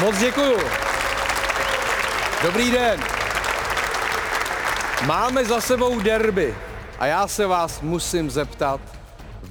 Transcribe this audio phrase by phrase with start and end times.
[0.00, 0.58] Moc děkuju.
[2.42, 3.00] Dobrý den.
[5.06, 6.54] Máme za sebou derby
[6.98, 8.80] a já se vás musím zeptat,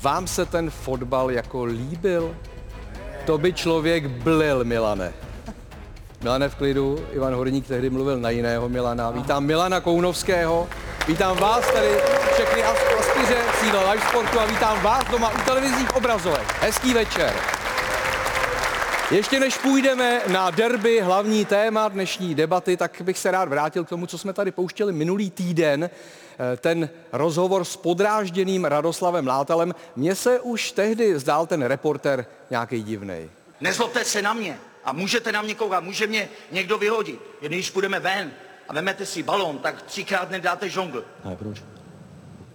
[0.02, 2.36] vám se ten fotbal jako líbil?
[3.26, 5.14] To by člověk blil, Milane.
[6.22, 9.12] Milane v klidu, Ivan Horník tehdy mluvil na jiného Milana.
[9.12, 10.68] Vítám Milana Kounovského,
[11.08, 11.88] vítám vás tady,
[12.34, 16.56] všechny as- aspiře sídla live sportu a vítám vás doma u televizních obrazovek.
[16.62, 17.34] Hezký večer.
[19.12, 23.90] Ještě než půjdeme na derby, hlavní téma dnešní debaty, tak bych se rád vrátil k
[23.90, 29.76] tomu, co jsme tady pouštěli minulý týden, eh, ten rozhovor s podrážděným Radoslavem Látalem.
[29.96, 33.30] Mně se už tehdy zdál ten reporter nějaký divný.
[33.62, 37.20] Nezlobte se na mě a můžete na mě koukat, může mě někdo vyhodit.
[37.42, 38.32] Jen Když půjdeme ven
[38.68, 41.04] a vemete si balón, tak třikrát nedáte žongl.
[41.26, 41.64] Ne, proč?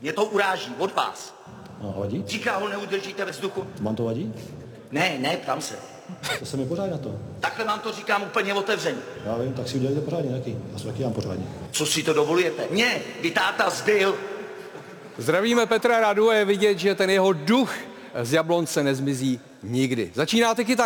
[0.01, 1.35] Mě to uráží od vás.
[1.83, 2.23] No, vadí?
[2.23, 3.67] Třikrát ho neudržíte ve vzduchu.
[3.81, 4.35] Vám to vadí?
[4.93, 5.94] Ne, ne, ptám se.
[6.39, 7.19] To se mi pořádně na to.
[7.41, 8.99] Takhle vám to říkám úplně otevřeně.
[9.27, 10.57] Já vím, tak si udělejte pořádně taky.
[10.73, 11.47] Já se taky dám pořádně.
[11.71, 12.63] Co si to dovolujete?
[12.71, 14.15] Mě, kdy táta zbyl,
[15.19, 17.75] Zdravíme Petra Radu a je vidět, že ten jeho duch
[18.23, 20.11] z Jablonce nezmizí nikdy.
[20.15, 20.77] Začíná tiki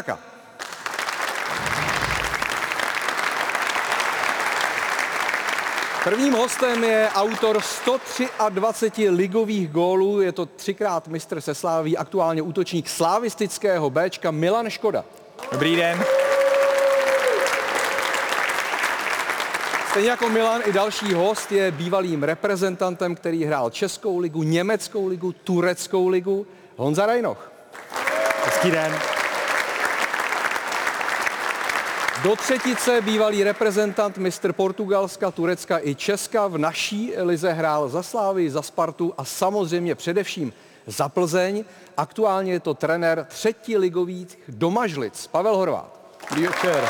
[6.08, 12.88] Prvním hostem je autor 123 ligových gólů, je to třikrát mistr se sláví, aktuálně útočník
[12.88, 15.04] slávistického Bčka Milan Škoda.
[15.52, 16.04] Dobrý den.
[19.90, 25.32] Stejně jako Milan i další host je bývalým reprezentantem, který hrál Českou ligu, Německou ligu,
[25.32, 27.52] Tureckou ligu, Honza Rajnoch.
[28.44, 29.17] Hezký den.
[32.22, 38.50] Do třetice bývalý reprezentant mistr Portugalska, Turecka i Česka v naší lize hrál za Slávy,
[38.50, 40.52] za Spartu a samozřejmě především
[40.86, 41.64] za Plzeň.
[41.96, 46.00] Aktuálně je to trenér třetí ligových domažlic, Pavel Horvát.
[46.30, 46.88] Dobrý večer.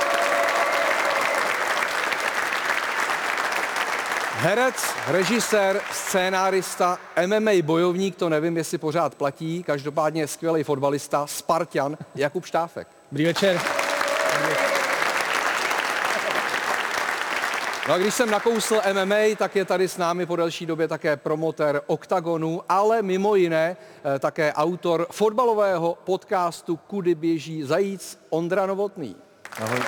[4.32, 4.74] Herec,
[5.06, 12.88] režisér, scénárista, MMA bojovník, to nevím, jestli pořád platí, každopádně skvělý fotbalista, Spartan, Jakub Štáfek.
[13.12, 13.60] Dobrý večer.
[17.88, 21.16] No a když jsem nakousl MMA, tak je tady s námi po delší době také
[21.16, 23.76] promotér OKTAGONu, ale mimo jiné
[24.14, 29.16] eh, také autor fotbalového podcastu Kudy běží zajíc Ondra Novotný.
[29.60, 29.80] Ahoj.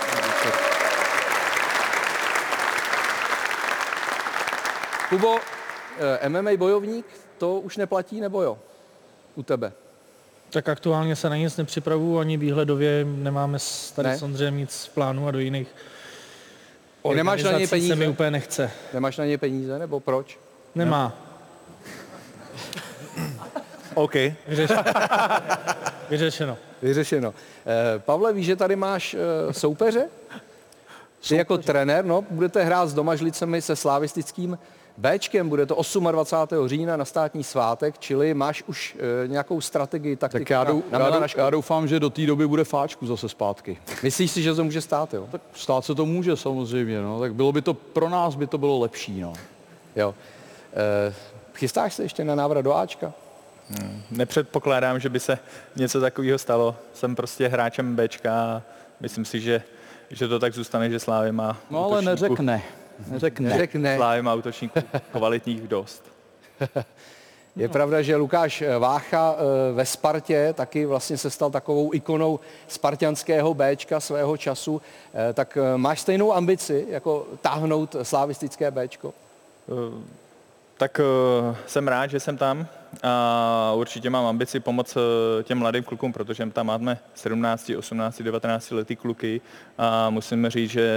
[5.08, 5.38] Kubo,
[6.22, 7.06] eh, MMA bojovník,
[7.38, 8.58] to už neplatí nebo jo?
[9.34, 9.72] U tebe.
[10.50, 14.18] Tak aktuálně se na nic nepřipravuju, ani výhledově nemáme s- tady ne?
[14.18, 15.68] samozřejmě nic v plánu a do jiných
[17.14, 17.96] Nemáš na něj organizací se peníze?
[17.96, 18.70] mi úplně nechce.
[18.94, 20.38] Nemáš na ně peníze nebo proč?
[20.74, 21.12] Nemá.
[23.94, 24.14] OK.
[24.46, 24.82] Vyřešeno.
[26.10, 26.58] Vyřešeno.
[26.82, 27.34] Vyřešeno.
[27.66, 30.08] Eh, Pavle, víš, že tady máš eh, soupeře?
[31.28, 34.58] Ty jako trenér, no, budete hrát s domažlicemi se slavistickým
[35.00, 35.74] Bčkem, bude to
[36.12, 36.68] 28.
[36.68, 40.98] října na státní svátek, čili máš už e, nějakou strategii, taktiku Tak já, dou, na,
[40.98, 43.78] na já, dou, já doufám, že do té doby bude fáčku zase zpátky.
[44.02, 45.28] Myslíš si, že to může stát, jo?
[45.32, 47.20] Tak stát se to může samozřejmě, no.
[47.20, 49.32] Tak bylo by to, pro nás by to bylo lepší, no.
[49.96, 50.14] jo.
[50.74, 51.14] E,
[51.54, 53.12] chystáš se ještě na návrat do Ačka?
[54.10, 55.38] Nepředpokládám, že by se
[55.76, 56.76] něco takového stalo.
[56.94, 58.62] Jsem prostě hráčem Bčka a
[59.00, 59.62] myslím si, že,
[60.10, 62.62] že to tak zůstane, že Slávy má No ale neřekne.
[63.08, 63.58] Neřekne.
[63.58, 63.96] Řekne.
[63.96, 64.80] Slávy má útočníků
[65.12, 66.04] kvalitních dost.
[67.56, 72.40] Je pravda, že Lukáš eh, Vácha eh, ve Spartě taky vlastně se stal takovou ikonou
[72.68, 74.82] spartianského Bčka svého času.
[75.14, 79.14] Eh, Tak máš stejnou ambici, jako táhnout slavistické Bčko?
[80.76, 81.00] Tak
[81.66, 82.66] jsem rád, že jsem tam
[83.02, 84.96] a určitě mám ambici pomoct
[85.42, 89.40] těm mladým klukům, protože tam máme 17, 18, 19 letý kluky
[89.78, 90.90] a musím říct, že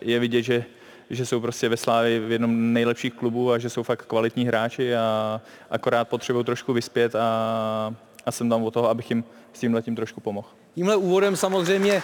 [0.00, 0.64] je vidět, že,
[1.10, 4.96] že jsou prostě ve Slávě v jednom nejlepších klubů a že jsou fakt kvalitní hráči
[4.96, 5.40] a
[5.70, 7.94] akorát potřebují trošku vyspět a,
[8.26, 10.48] a jsem tam o toho, abych jim s tím letím trošku pomohl.
[10.74, 12.02] Tímhle úvodem samozřejmě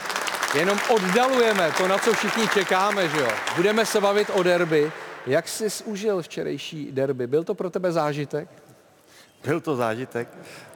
[0.55, 3.29] jenom oddalujeme to, na co všichni čekáme, že jo.
[3.57, 4.93] Budeme se bavit o derby.
[5.27, 7.27] Jak jsi užil včerejší derby?
[7.27, 8.49] Byl to pro tebe zážitek?
[9.47, 10.29] Byl to zážitek,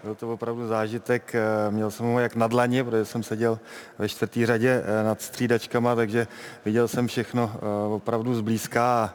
[0.05, 1.35] byl to opravdu zážitek.
[1.35, 3.59] eh, Měl jsem ho jak na dlaně, protože jsem seděl
[3.99, 6.27] ve čtvrtý řadě eh, nad střídačkama, takže
[6.65, 9.15] viděl jsem všechno eh, opravdu zblízka a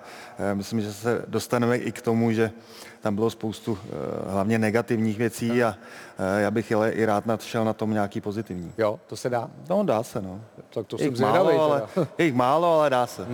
[0.54, 2.52] myslím, že se dostaneme i k tomu, že
[3.02, 3.78] tam bylo spoustu
[4.28, 5.76] hlavně negativních věcí a
[6.38, 8.72] já bych ale i rád nadšel na tom nějaký pozitivní.
[8.78, 9.50] Jo, to se dá.
[9.70, 10.42] No, dá se, no.
[10.74, 11.60] Tak to jsem jich málo, zvědavý.
[11.60, 13.26] ale, jich málo, ale dá se.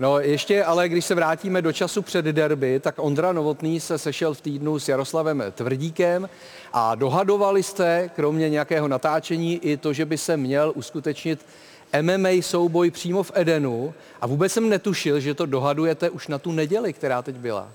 [0.00, 4.34] No ještě, ale když se vrátíme do času před derby, tak Ondra Novotný se sešel
[4.34, 6.28] v týdnu s Jaroslavem Tvrdíkem
[6.72, 11.46] a dohadovali jste, kromě nějakého natáčení, i to, že by se měl uskutečnit
[12.02, 16.52] MMA souboj přímo v Edenu a vůbec jsem netušil, že to dohadujete už na tu
[16.52, 17.68] neděli, která teď byla.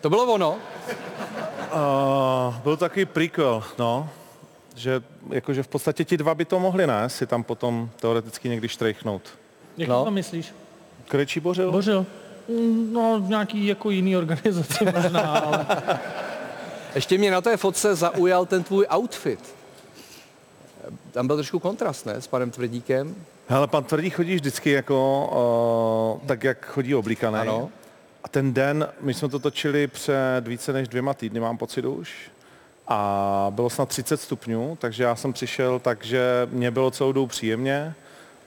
[0.00, 0.50] To bylo ono?
[0.50, 0.56] Uh,
[2.62, 4.08] byl takový prequel, no,
[4.76, 8.68] že jakože v podstatě ti dva by to mohli, ne, si tam potom teoreticky někdy
[8.68, 9.22] štrejchnout.
[9.76, 10.04] Jak No.
[10.04, 10.52] to myslíš?
[11.08, 11.72] Krejčí bořil?
[11.72, 12.06] Bořil?
[12.92, 15.66] No, v nějaký jako jiný organizaci možná, ale
[16.94, 19.54] Ještě mě na té fotce zaujal ten tvůj outfit.
[21.12, 23.14] Tam byl trošku kontrast, ne, s panem Tvrdíkem?
[23.48, 27.38] Hele, pan Tvrdý chodí vždycky jako, uh, tak jak chodí oblíkaný.
[27.38, 27.70] Ano.
[28.24, 32.30] A ten den, my jsme to točili před více než dvěma týdny, mám pocit už.
[32.88, 37.94] A bylo snad 30 stupňů, takže já jsem přišel, takže mě bylo celou dobu příjemně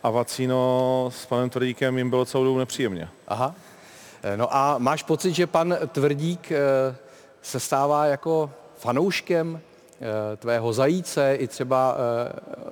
[0.06, 3.10] a Vacíno s panem Tvrdíkem jim bylo celou dobu nepříjemně.
[3.28, 3.56] Aha.
[4.24, 6.58] Eh, No a máš pocit, že pan Tvrdík eh,
[7.42, 11.98] se stává jako fanouškem eh, tvého zajíce i třeba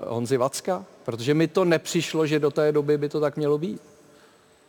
[0.08, 0.86] Honzy Vacka?
[1.06, 3.82] Protože mi to nepřišlo, že do té doby by to tak mělo být.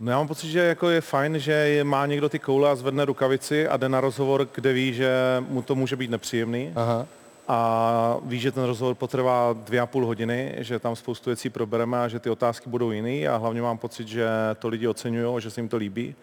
[0.01, 2.75] No já mám pocit, že jako je fajn, že je, má někdo ty koule a
[2.75, 5.13] zvedne rukavici a jde na rozhovor, kde ví, že
[5.49, 6.73] mu to může být nepříjemný.
[6.77, 7.07] Aha.
[7.49, 11.99] A ví, že ten rozhovor potrvá dvě a půl hodiny, že tam spoustu věcí probereme
[11.99, 15.41] a že ty otázky budou jiný a hlavně mám pocit, že to lidi oceňují a
[15.41, 16.15] že se jim to líbí.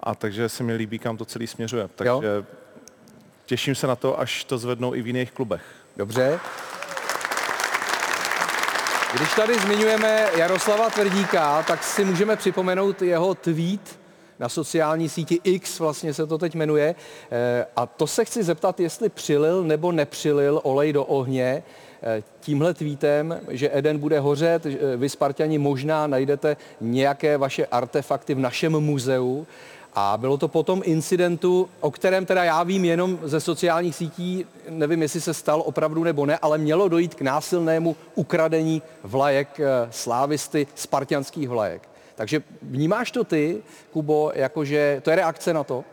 [0.00, 1.88] A takže se mi líbí, kam to celý směřuje.
[1.94, 2.44] Takže
[3.46, 5.62] těším se na to, až to zvednou i v jiných klubech.
[5.96, 6.40] Dobře.
[9.14, 13.98] Když tady zmiňujeme Jaroslava Tvrdíka, tak si můžeme připomenout jeho tweet
[14.38, 16.94] na sociální síti X, vlastně se to teď jmenuje.
[17.30, 21.62] Eh, A to se chci zeptat, jestli přilil nebo nepřilil olej do ohně
[22.02, 28.34] eh, tímhle tweetem, že Eden bude hořet, že vy Spartani možná najdete nějaké vaše artefakty
[28.34, 29.46] v našem muzeu.
[29.96, 34.46] A bylo to po tom incidentu, o kterém teda já vím jenom ze sociálních sítí,
[34.68, 39.88] nevím, jestli se stal opravdu nebo ne, ale mělo dojít k násilnému ukradení vlajek eh,
[39.90, 41.93] slávisty, spartianských vlajek.
[42.14, 43.62] Takže vnímáš to ty,
[43.92, 45.84] Kubo, jakože to je reakce na to?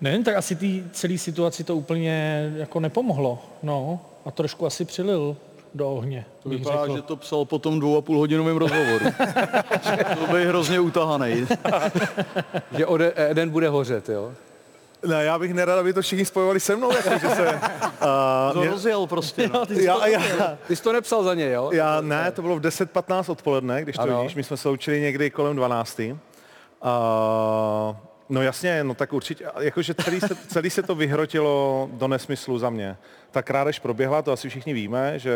[0.00, 3.38] nevím, tak asi té celé situaci to úplně jako nepomohlo.
[3.62, 5.36] No, a trošku asi přilil
[5.74, 6.96] do ohně, To bych vypadá, řekl.
[6.96, 9.04] že to psal po tom dvou a půl hodinovém rozhovoru.
[10.20, 11.34] to byl hrozně utahaný.
[12.76, 14.32] Že Ode- Eden bude hořet, jo?
[15.06, 17.60] Ne, já bych nerad, aby to všichni spojovali se mnou, jako, že se...
[18.52, 19.48] To rozjel prostě.
[19.48, 19.62] No.
[19.80, 20.20] já, já,
[20.66, 21.70] Ty jsi to nepsal za ně, jo?
[21.72, 24.18] Já ne, to bylo v 10.15 odpoledne, když to Ano.
[24.18, 26.00] vidíš, my jsme se učili někdy kolem 12.
[26.00, 27.96] Uh,
[28.28, 32.70] no jasně, no tak určitě, jakože celý se, celý se to vyhrotilo do nesmyslu za
[32.70, 32.96] mě.
[33.30, 35.32] Ta krádež proběhla, to asi všichni víme, že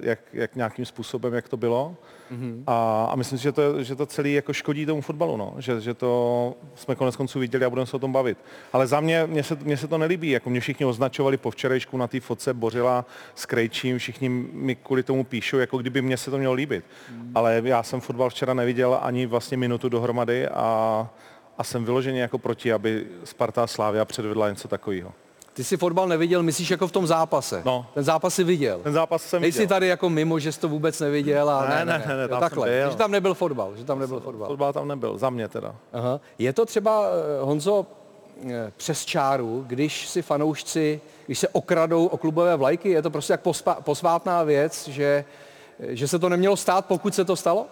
[0.00, 1.96] jak, jak nějakým způsobem, jak to bylo.
[2.32, 2.62] Mm-hmm.
[2.66, 5.54] A, a myslím si, že to, že to celý jako škodí tomu fotbalu, no.
[5.58, 8.38] že, že to jsme konec konců viděli a budeme se o tom bavit.
[8.72, 11.96] Ale za mě, mně se, mně se to nelíbí, jako mě všichni označovali po včerejšku
[11.96, 13.04] na té fotce Bořila
[13.34, 16.84] s Krejčím, všichni mi kvůli tomu píšou, jako kdyby mně se to mělo líbit.
[17.10, 17.32] Mm.
[17.34, 21.08] Ale já jsem fotbal včera neviděl ani vlastně minutu dohromady a,
[21.58, 25.12] a jsem vyloženě jako proti, aby Sparta a Slávia předvedla něco takového.
[25.54, 27.62] Ty jsi fotbal neviděl, myslíš jako v tom zápase?
[27.64, 27.86] No.
[27.94, 28.80] Ten zápas si viděl.
[28.82, 29.68] Ten zápas jsem Nejsi viděl.
[29.68, 32.40] tady jako mimo, že jsi to vůbec neviděl a Ne, ne, ne, ne, Jo, tam
[32.40, 32.68] takhle.
[32.68, 32.90] jsem byl.
[32.90, 34.48] Že tam nebyl fotbal, že tam nebyl fotbal.
[34.48, 35.74] Fotbal tam nebyl, za mě teda.
[35.92, 36.20] Aha.
[36.38, 37.86] Je to třeba, eh, Honzo,
[38.50, 43.32] eh, přes čáru, když si fanoušci, když se okradou o klubové vlajky, je to prostě
[43.32, 45.24] jak pospa- posvátná věc, že,
[45.80, 47.66] eh, že se to nemělo stát, pokud se to stalo?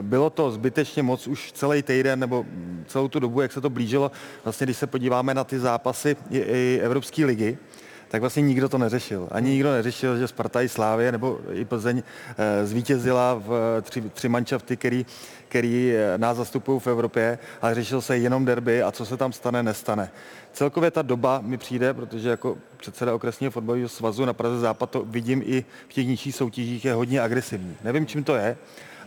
[0.00, 2.46] Bylo to zbytečně moc už celý týden nebo
[2.86, 4.10] celou tu dobu, jak se to blížilo.
[4.44, 7.58] Vlastně, když se podíváme na ty zápasy i, i Evropské ligy,
[8.12, 9.28] tak vlastně nikdo to neřešil.
[9.30, 14.00] Ani nikdo neřešil, že Sparta i Slávě nebo i Plzeň eh, zvítězila v eh, tři,
[14.00, 15.06] tři manšafty, který,
[15.48, 19.32] který eh, nás zastupují v Evropě, ale řešil se jenom derby a co se tam
[19.32, 20.10] stane, nestane.
[20.52, 25.04] Celkově ta doba mi přijde, protože jako předseda okresního fotbalového svazu na Praze Západ to
[25.04, 27.76] vidím i v těch nižších soutěžích, je hodně agresivní.
[27.84, 28.56] Nevím, čím to je,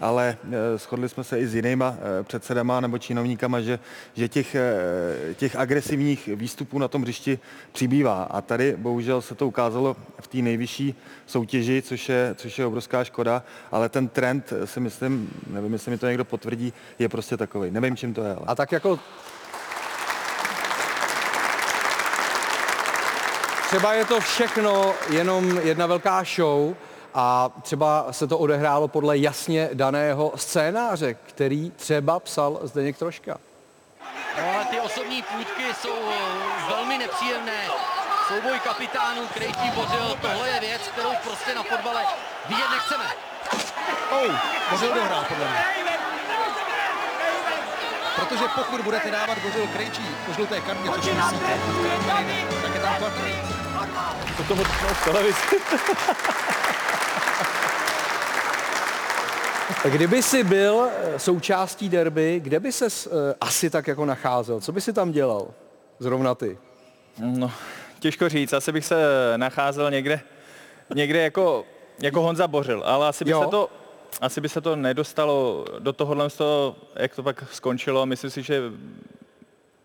[0.02, 3.80] ale eh, shodli jsme se i s jinýma eh, předsedama nebo činovníkama, že,
[4.14, 7.40] že těch, eh, těch agresivních výstupů na tom hřišti
[7.72, 8.24] přibývá.
[8.24, 13.04] A tady bohužel se to ukázalo v té nejvyšší soutěži, což je, což je obrovská
[13.04, 17.72] škoda, ale ten trend si myslím, nevím, jestli mi to někdo potvrdí, je prostě takový.
[17.72, 18.36] Nevím, čím to je.
[18.36, 18.46] Ale.
[18.48, 19.00] A tak jako
[23.76, 26.76] třeba je to všechno jenom jedna velká show
[27.14, 33.38] a třeba se to odehrálo podle jasně daného scénáře, který třeba psal Zdeněk Troška.
[34.38, 37.68] No ale ty osobní půdky jsou eh, velmi nepříjemné.
[38.28, 42.02] Souboj kapitánů, Krejčí Bořil, tohle je věc, kterou prostě na fotbale
[42.50, 43.06] vidět nechceme.
[44.12, 44.36] Oh,
[44.72, 45.66] Bořil dohrál podle mě.
[48.16, 51.60] Protože pokud budete dávat Bořil Krejčí po žluté kartě, což musíte,
[52.62, 53.55] tak je tam kvart.
[54.38, 55.40] To toho v televizi.
[59.90, 63.10] Kdyby si byl eh, součástí derby, kde by se
[63.42, 64.60] asi tak jako nacházel?
[64.60, 65.48] Co by si tam dělal?
[66.00, 66.58] Zrovna ty.
[67.20, 67.52] No,
[68.00, 68.96] těžko říct, asi bych se
[69.38, 70.20] nacházel někde,
[70.96, 71.66] někde jako,
[72.00, 73.44] jako Honza Bořil, ale asi by, Jo.
[73.44, 73.70] se to,
[74.22, 78.06] asi by se to nedostalo do tohohle, z toho, jak to pak skončilo.
[78.06, 78.62] Myslím si, že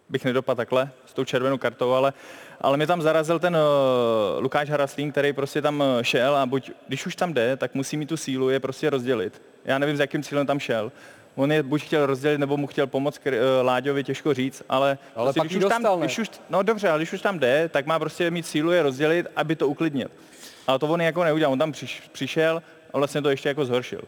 [0.08, 2.12] bych nedopadl takhle s tou červenou kartou, ale,
[2.60, 6.70] ale mě tam zarazil ten uh, Lukáš Haraslín, který prostě tam eh, šel a buď,
[6.88, 9.42] když už tam jde, tak musí mít tu sílu je prostě rozdělit.
[9.64, 10.92] Já nevím, s jakým cílem tam šel.
[11.36, 15.26] On je buď chtěl rozdělit, nebo mu chtěl pomoct uh, Láďovi, těžko říct, ale, Ale
[15.26, 16.06] prostě, pak když už tam, dostal, ne?
[16.06, 18.82] když už, no dobře, ale když už tam jde, tak má prostě mít sílu je
[18.82, 20.08] rozdělit, aby to uklidnil.
[20.66, 22.62] Ale to on jako neudělal, on tam přiš, přišel
[22.94, 24.00] a vlastně to ještě jako zhoršil.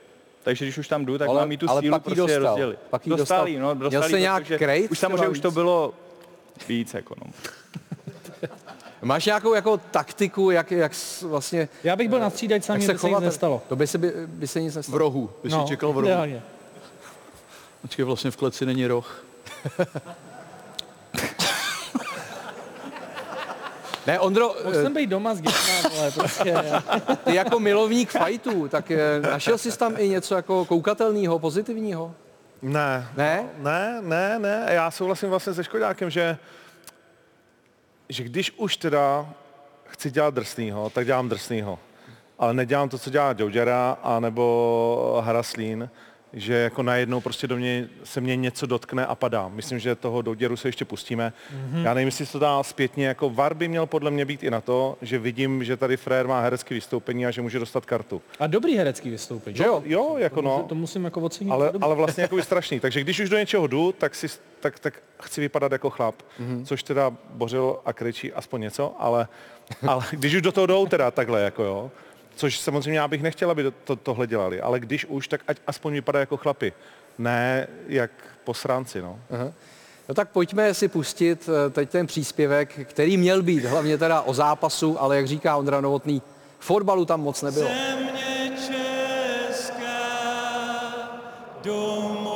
[0.42, 2.42] Takže když už tam jdu, tak Ale- mám mít tu ale sílu pak prostě dostal.
[2.42, 2.78] rozdělit.
[2.90, 3.16] Pak dostal,
[3.47, 3.61] dostal.
[3.61, 5.94] no, Měl dostal jsi jí, nějak krejt Už samozřejmě už to bylo
[6.68, 7.32] víc jako no.
[9.02, 10.92] Máš nějakou jako taktiku, jak, jak
[11.23, 11.68] vlastně...
[11.85, 13.62] Já bych byl na střídačce, jak mě by se nic nestalo.
[13.68, 14.99] To by se, by, by se nic V nestalo.
[14.99, 16.06] rohu, by si čekal v rohu.
[16.06, 16.42] ideálně.
[17.82, 19.25] Počkej, vlastně v kleci není roh.
[24.06, 26.54] Ne, Ondro, Mohl jsem být doma s dětma, ale prostě...
[27.25, 32.14] ty jako milovník fightů, tak eh, našel jsi tam i něco jako koukatelného, pozitivního?
[32.62, 33.09] Ne.
[33.16, 33.49] Ne?
[33.59, 34.66] Ne, ne, ne.
[34.68, 36.38] Já souhlasím vlastně se Škodákem, že,
[38.12, 39.28] že když už teda
[39.85, 41.78] chci dělat drsnýho, tak dělám drsnýho.
[42.38, 45.90] Ale nedělám to, co dělá Joujera anebo Haraslín,
[46.32, 49.48] že jako najednou prostě do mě, se mě něco dotkne a padá.
[49.48, 51.32] Myslím, že toho Douděru se ještě pustíme.
[51.32, 51.82] Mm-hmm.
[51.82, 53.06] Já nevím, jestli se to dá zpětně.
[53.06, 56.28] Jako VAR by měl podle mě být i na to, že vidím, že tady Frér
[56.28, 58.22] má herecké vystoupení a že může dostat kartu.
[58.40, 59.56] A dobrý herecký vystoupení.
[59.56, 59.82] Že jo?
[59.84, 60.64] Jo, jako no.
[60.68, 61.52] To musím jako ocenit.
[61.52, 62.80] Ale, ale vlastně jako strašný.
[62.80, 64.26] Takže když už do něčeho jdu, tak, si,
[64.60, 66.14] tak, tak chci vypadat jako chlap.
[66.38, 66.62] Mhm.
[66.62, 66.66] Mm-hmm.
[66.66, 69.28] Což teda Bořil a Kryčí aspoň něco, ale,
[69.88, 71.90] ale když už do toho jdou teda takhle, jako jo,
[72.34, 75.92] což samozřejmě já bych nechtěl, aby to, tohle dělali, ale když už, tak ať aspoň
[75.92, 76.72] vypadá jako chlapi.
[77.18, 78.10] Ne jak
[78.44, 79.18] posránci, no.
[80.08, 84.34] No tak pojďme si pustit eh, teď ten příspěvek, který měl být hlavně teda o
[84.34, 86.22] zápasu, ale jak říká Ondra Novotný,
[86.58, 87.68] fotbalu tam moc nebylo.
[87.68, 89.98] Země česká,
[91.62, 92.31] domov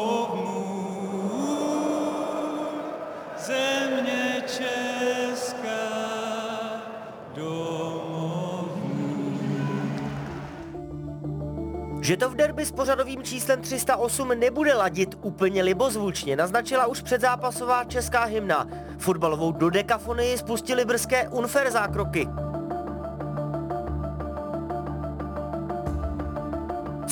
[12.06, 17.84] Že to v derby s pořadovým číslem 308 nebude ladit úplně libozvučně, naznačila už předzápasová
[17.84, 18.68] česká hymna.
[18.98, 22.28] Fotbalovou dodekafonii spustili brzké unfair zákroky.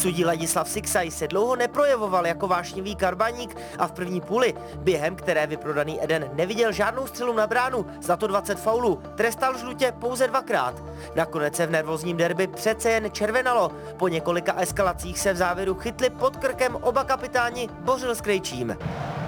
[0.05, 5.47] Sudí Ladislav Siksaj se dlouho neprojevoval jako vášnivý karbaník a v první půli, během které
[5.47, 10.83] vyprodaný Eden neviděl žádnou střelu na bránu, za to 20 faulů, trestal žlutě pouze dvakrát.
[11.15, 13.71] Nakonec se v nervózním derby přece jen červenalo.
[13.97, 18.77] Po několika eskalacích se v závěru chytli pod krkem oba kapitáni Bořil s Krejčím.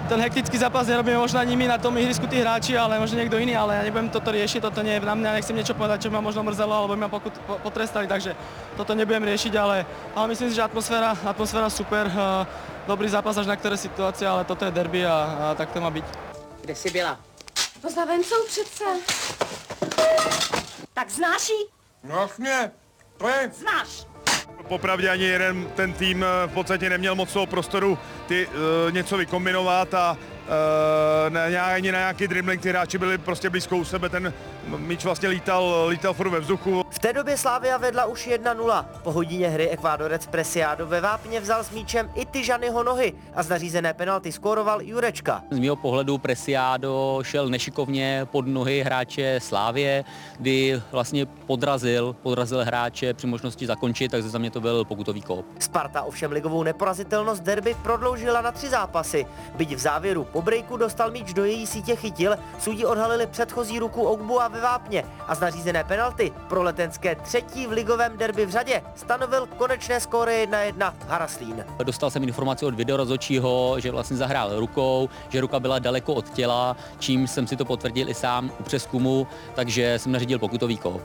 [0.07, 3.35] Ten hektický zápas nerobíme možno ani my na tom ihrisku tí hráči, ale možno niekto
[3.43, 6.09] iný, ale ja nebudem toto riešiť, toto nie je na mňa, nechcem niečo povedať, čo
[6.15, 8.31] ma možno mrzelo, alebo by ma pokud, po- potrestali, takže
[8.79, 9.83] toto nebudem riešiť, ale,
[10.15, 12.47] ale myslím si, že atmosféra, atmosféra super, eh,
[12.87, 15.91] dobrý zápas až na ktoré situácie, ale toto je derby a, a tak to má
[15.91, 16.05] byť.
[16.63, 17.19] Kde jsi byla?
[17.81, 18.85] Poznavencou přece.
[20.93, 21.61] Tak znáš jí?
[22.07, 22.71] No jasně,
[23.17, 23.51] to je.
[23.59, 24.07] Znáš.
[24.67, 27.97] Popravdě ani jeden ten tým eh, v podstatě neměl moc toho prostoru
[28.27, 28.53] ty uh,
[28.91, 33.77] něco vykombinovat a uh, ne, nějak- ani na nějaký dribbling ty hráči byli prostě blízko
[33.77, 34.33] u sebe, ten
[34.77, 36.83] míč vlastně lítal, lítal furt ve vzduchu.
[36.89, 38.85] V té době Slávia vedla už 1-0.
[39.03, 43.49] Po hodině hry Ekvádorec Presiado ve vápně vzal s míčem i Tyžanyho nohy a z
[43.49, 45.43] nařízené penalty skóroval Jurečka.
[45.51, 50.03] Z mého pohledu Presiado šel nešikovně pod nohy hráče Slávě,
[50.39, 55.45] kdy vlastně podrazil, podrazil hráče při možnosti zakončit, takže za mě to byl pokutový kop.
[55.59, 59.25] Sparta ovšem ligovou neporazitelnost derby prodloužila na tři zápasy,
[59.55, 64.03] byť v závěru po breaku dostal míč do její sítě chytil, sudí odhalili předchozí ruku
[64.03, 68.83] Ogbua ve vápně a z nařízené penalty pro letenské třetí v ligovém derby v řadě
[68.95, 71.65] stanovil konečné skóre 1-1 Haraslín.
[71.83, 76.77] Dostal jsem informaci od videorozhodčího, že vlastně zahrál rukou, že ruka byla daleko od těla,
[76.99, 81.01] čím jsem si to potvrdil i sám u přeskumu, takže jsem nařídil pokutový kop.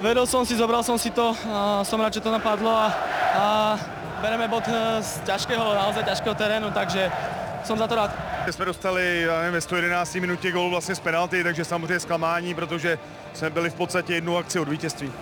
[0.00, 2.86] Vedel som si, zobral som si to, a som rád, že to napadlo a,
[3.34, 3.44] a
[4.22, 4.62] bereme bod
[5.02, 7.10] z ťažkého, naozaj ťažkého terénu, takže
[7.66, 8.37] som za to rád.
[8.52, 12.98] Jsme dostali já nevím, ve 111 minutě gol vlastně z penalty, takže samozřejmě zklamání, protože
[13.34, 15.12] jsme byli v podstatě jednu akci od vítězství.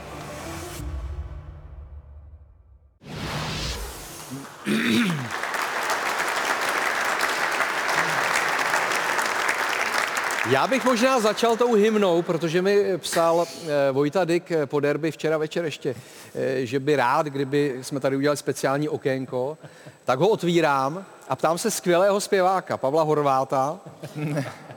[10.51, 15.11] Já bych možná začal tou hymnou, protože mi psal eh, Vojta Dyk eh, po derby
[15.11, 15.95] včera večer ještě,
[16.35, 19.59] eh, že by rád, kdyby jsme tady udělali speciální okénko,
[20.05, 23.81] tak ho otvírám a ptám se skvělého zpěváka Pavla Horváta,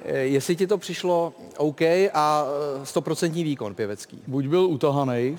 [0.06, 1.82] jestli ti to přišlo OK
[2.14, 2.46] a
[2.84, 4.22] stoprocentní výkon pěvecký.
[4.28, 5.38] Buď byl utahaný,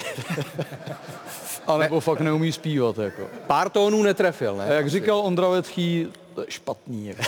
[1.67, 2.99] anebo fakt neumí zpívat.
[2.99, 3.23] Jako.
[3.47, 4.65] Pár tónů netrefil, ne?
[4.65, 6.09] A jak říkal Ondra Vetchý,
[6.41, 7.07] to je špatný.
[7.07, 7.23] Jako.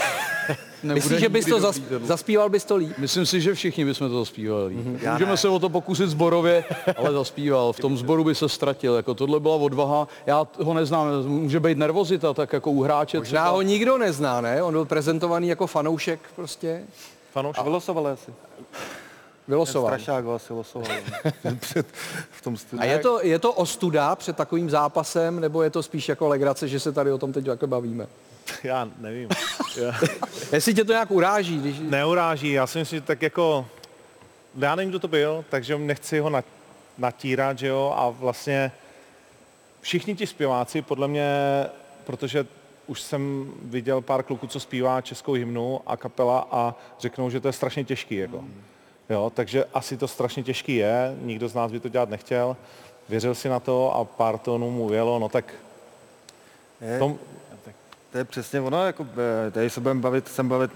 [0.83, 2.97] Myslíš, že bys to zas, zaspíval bys to líp?
[2.97, 4.73] Myslím si, že všichni bychom to zaspívali.
[4.73, 4.95] Mhm.
[4.95, 5.11] Mm-hmm.
[5.11, 5.37] Můžeme ne.
[5.37, 6.63] se o to pokusit zborově,
[6.97, 7.73] ale zaspíval.
[7.73, 8.95] V tom zboru by se ztratil.
[8.95, 10.07] Jako tohle byla odvaha.
[10.25, 11.07] Já ho neznám.
[11.25, 13.17] Může být nervozita, tak jako u hráče.
[13.17, 14.63] Možná ho nikdo nezná, ne?
[14.63, 16.83] On byl prezentovaný jako fanoušek prostě.
[17.31, 17.59] Fanoušek?
[17.59, 18.31] A vylosovali asi.
[19.47, 19.91] Vylosoval.
[19.91, 20.87] Strašák ho asi losoval.
[21.59, 21.87] Před-
[22.31, 22.81] v tom studiu.
[22.81, 26.67] A je to, je to ostuda před takovým zápasem, nebo je to spíš jako legrace,
[26.67, 28.07] že se tady o tom teď jako bavíme?
[28.63, 29.29] Já nevím.
[29.81, 29.93] Já...
[30.51, 31.75] Jestli tě to nějak uráží, když...
[31.79, 33.67] Neuráží, já si myslím, že tak jako,
[34.57, 36.43] já nevím, kdo to byl, takže nechci ho nat-
[36.97, 38.71] natírat, že jo, a vlastně
[39.81, 41.29] všichni ti zpěváci, podle mě,
[42.03, 42.45] protože
[42.87, 47.47] už jsem viděl pár kluků, co zpívá českou hymnu a kapela a řeknou, že to
[47.47, 48.43] je strašně těžký, jako.
[49.09, 52.57] Jo, takže asi to strašně těžký je, nikdo z nás by to dělat nechtěl,
[53.09, 55.53] věřil si na to a pár tónů mu ujelo, no tak
[56.81, 57.19] Je, tom,
[58.13, 59.07] to je přesně ono, jako,
[59.47, 60.71] eh, tady se budeme bavit, sem bavit,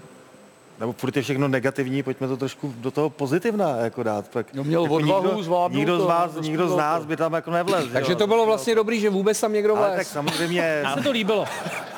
[0.80, 4.28] nebo furt je všechno negativní, pojďme to trošku do toho pozitivna jako dát.
[4.28, 7.04] Tak, No měl jako odvahu nikdo, zvládnout nikdo, z to, vás, to nikdo z nás
[7.04, 7.84] by tam jako nevlez.
[7.92, 8.18] Takže jo.
[8.18, 9.98] to bylo vlastně dobrý, že vůbec tam někdo Ale vlez.
[9.98, 10.82] tak samozřejmě...
[10.82, 11.44] Mně se to líbilo.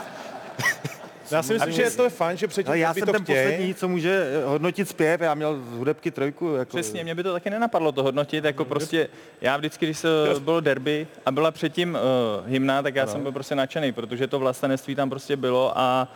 [1.30, 3.44] já si myslím, že to je fajn, že předtím Ale já jsem to ten chtěj.
[3.44, 6.54] poslední, co může eh, hodnotit zpěv, já měl z hudebky trojku.
[6.54, 9.08] Jako, Přesně, mě by to taky nenapadlo to hodnotit, jako prostě
[9.40, 10.08] já vždycky, když se
[10.38, 11.98] bylo derby a byla předtím
[12.42, 16.08] uh, hymna, tak já jsem byl prostě nadšený, protože to vlastenectví tam prostě bylo a,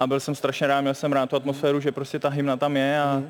[0.00, 2.76] a byl jsem strašně rád, měl jsem rád tu atmosféru, že prostě ta hymna tam
[2.76, 3.22] je a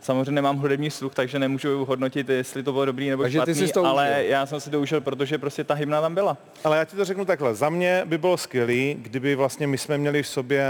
[0.00, 3.66] samozřejmě nemám hudební sluch, takže nemůžu hodnotit, jestli to bylo dobrý nebo Takže ty špatný,
[3.66, 4.30] jsi to ale užil.
[4.30, 6.36] já jsem si to užil, protože prostě ta hymna tam byla.
[6.64, 7.54] Ale já ti to řeknu takhle.
[7.54, 10.66] Za mě by bylo skvělé, kdyby vlastně my jsme měli v sobě,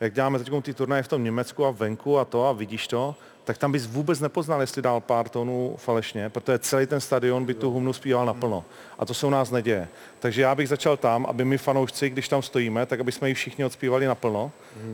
[0.00, 3.14] jak děláme teď ty turnaje v tom Německu a venku a to a vidíš to,
[3.48, 7.54] tak tam bys vůbec nepoznal, jestli dal pár tónů falešně, protože celý ten stadion by
[7.54, 8.64] tu hymnu zpíval naplno.
[8.98, 9.88] A to se u nás neděje.
[10.18, 13.34] Takže já bych začal tam, aby my fanoušci, když tam stojíme, tak aby jsme ji
[13.34, 14.52] všichni odspívali naplno.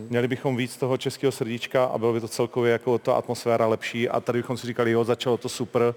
[0.08, 4.08] Měli bychom víc toho českého srdíčka a bylo by to celkově jako ta atmosféra lepší.
[4.08, 5.94] A tady bychom si říkali, jo, začalo to super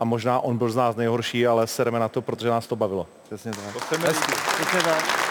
[0.00, 3.06] a možná on byl z nás nejhorší, ale sereme na to, protože nás to bavilo.
[3.26, 3.72] Přesně tak.
[3.72, 3.80] To.
[3.80, 5.29] Přesně tak.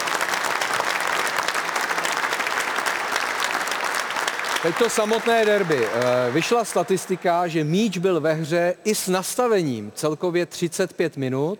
[4.62, 5.86] Teď to samotné derby.
[5.86, 11.58] Eh, Vyšla statistika, že míč byl ve hře i s nastavením celkově 35 minut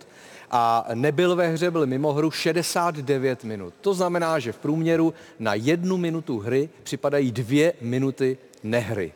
[0.50, 3.74] a nebyl ve hře, byl mimo hru 69 minut.
[3.80, 9.12] To znamená, že v průměru na jednu minutu hry připadají dvě minuty nehry.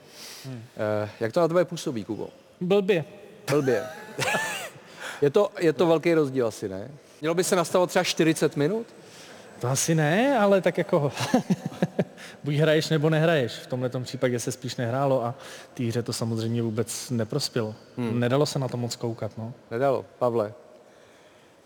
[0.46, 2.28] Eh, Jak to na tebe působí, Kubo?
[2.60, 3.04] Blbě.
[3.50, 3.84] Blbě.
[5.22, 6.90] je, to, je to velký rozdíl asi, ne?
[7.20, 8.86] Mělo by se nastavovat třeba 40 minut?
[9.60, 11.12] To asi ne, ale tak jako
[12.44, 13.52] buď hraješ nebo nehraješ.
[13.52, 15.34] V tomhle případě se spíš nehrálo a
[15.74, 17.74] té hře to samozřejmě vůbec neprospělo.
[17.96, 18.20] Hmm.
[18.20, 19.52] Nedalo se na to moc koukat, no.
[19.70, 20.04] Nedalo.
[20.18, 20.52] Pavle.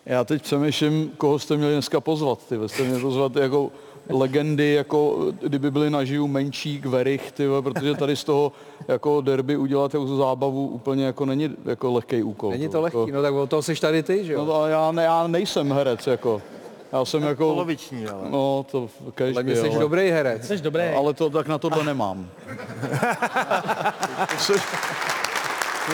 [0.07, 2.49] Já teď přemýšlím, koho jste měli dneska pozvat.
[2.49, 3.73] Ty jste měli pozvat jako
[4.09, 8.53] legendy, jako kdyby byly naživu menší Verich, ty, protože tady z toho
[8.89, 12.51] jako derby udělat jako zábavu úplně jako není jako lehký úkol.
[12.51, 14.45] Není to lehký, no tak o toho seš tady ty, že jo?
[14.45, 16.43] No, ale já, ne, já nejsem herec, jako.
[16.93, 17.45] Já jsem jako...
[17.45, 18.31] Poloviční, ale.
[18.31, 20.47] No, to kež Ale by, my jsi ale, dobrý herec.
[20.47, 20.83] Jsi dobrý.
[20.83, 22.31] ale to tak na tohle nemám.
[24.31, 24.53] to, se,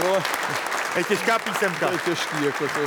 [0.02, 0.22] vole,
[0.96, 1.86] Je těžká písemka.
[1.86, 2.80] to je těžký, jako to.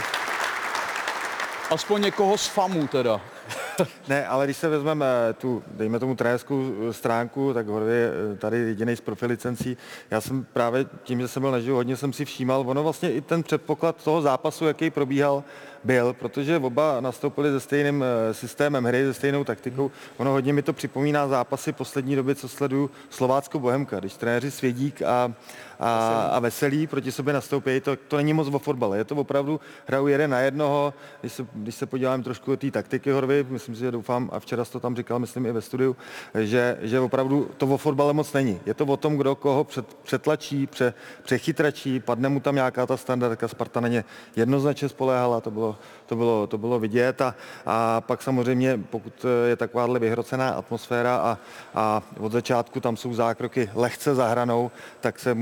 [1.70, 3.22] Aspoň někoho z FAMu teda.
[4.08, 5.06] Ne, ale když se vezmeme
[5.38, 9.78] tu, dejme tomu trenérskou stránku, tak Horvě je eh, tady jediný z profilicencí.
[10.12, 13.22] Já jsem právě tím, že jsem byl naživu, hodně jsem si všímal, ono vlastně i
[13.22, 15.44] ten předpoklad toho zápasu, jaký probíhal,
[15.84, 19.92] byl, protože oba nastoupili se stejným eh, systémem hry, se stejnou taktikou.
[20.18, 25.34] Ono hodně mi to připomíná zápasy poslední doby, co sleduju Slovácko-Bohemka, když trenéři Svědík a,
[25.80, 29.60] a, a Veselý proti sobě nastoupí, to, to není moc o fotbale, je to opravdu
[29.88, 33.76] hrajou jeden na jednoho, když se, když se podívám trošku do té taktiky Horvy, myslím
[33.76, 35.96] si, že doufám, a včera to tam říkal, myslím i ve studiu,
[36.36, 38.60] že, že opravdu to o fotbale moc není.
[38.66, 42.98] Je to o tom, kdo koho před, přetlačí, pře, přechytračí, padne mu tam nějaká ta
[42.98, 45.67] standardka, Sparta na ně jednoznačně spoléhala, to bylo,
[46.06, 51.38] to bylo, to bylo vidět a, a pak samozřejmě, pokud je takováhle vyhrocená atmosféra a,
[51.76, 55.38] a od začátku tam jsou zákroky lehce za hranou, tak se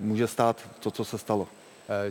[0.00, 1.48] může stát to, co se stalo.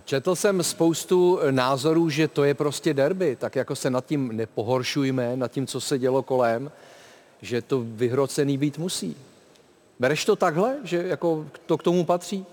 [0.05, 5.37] Četl jsem spoustu názorů, že to je prostě derby, tak jako se nad tím nepohoršujme,
[5.37, 6.71] nad tím, co se dělo kolem,
[7.41, 9.15] že to vyhrocený být musí.
[9.99, 12.45] Bereš to takhle, že jako to k tomu patří?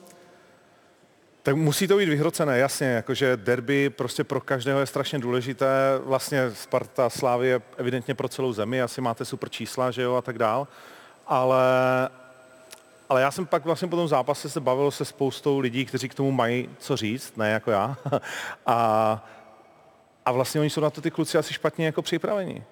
[1.46, 5.66] Tak musí to být vyhrocené, jasně, jakože derby prostě pro každého je strašně důležité.
[6.04, 10.22] Vlastně Sparta Slávy je evidentně pro celou zemi, asi máte super čísla, že jo, a
[10.22, 10.68] tak dál.
[11.26, 11.58] Ale,
[13.08, 16.14] ale já jsem pak vlastně po tom zápase se bavil se spoustou lidí, kteří k
[16.14, 17.96] tomu mají co říct, ne jako já.
[18.66, 19.28] A,
[20.24, 22.64] a vlastně oni jsou na to ty kluci asi špatně jako připraveni.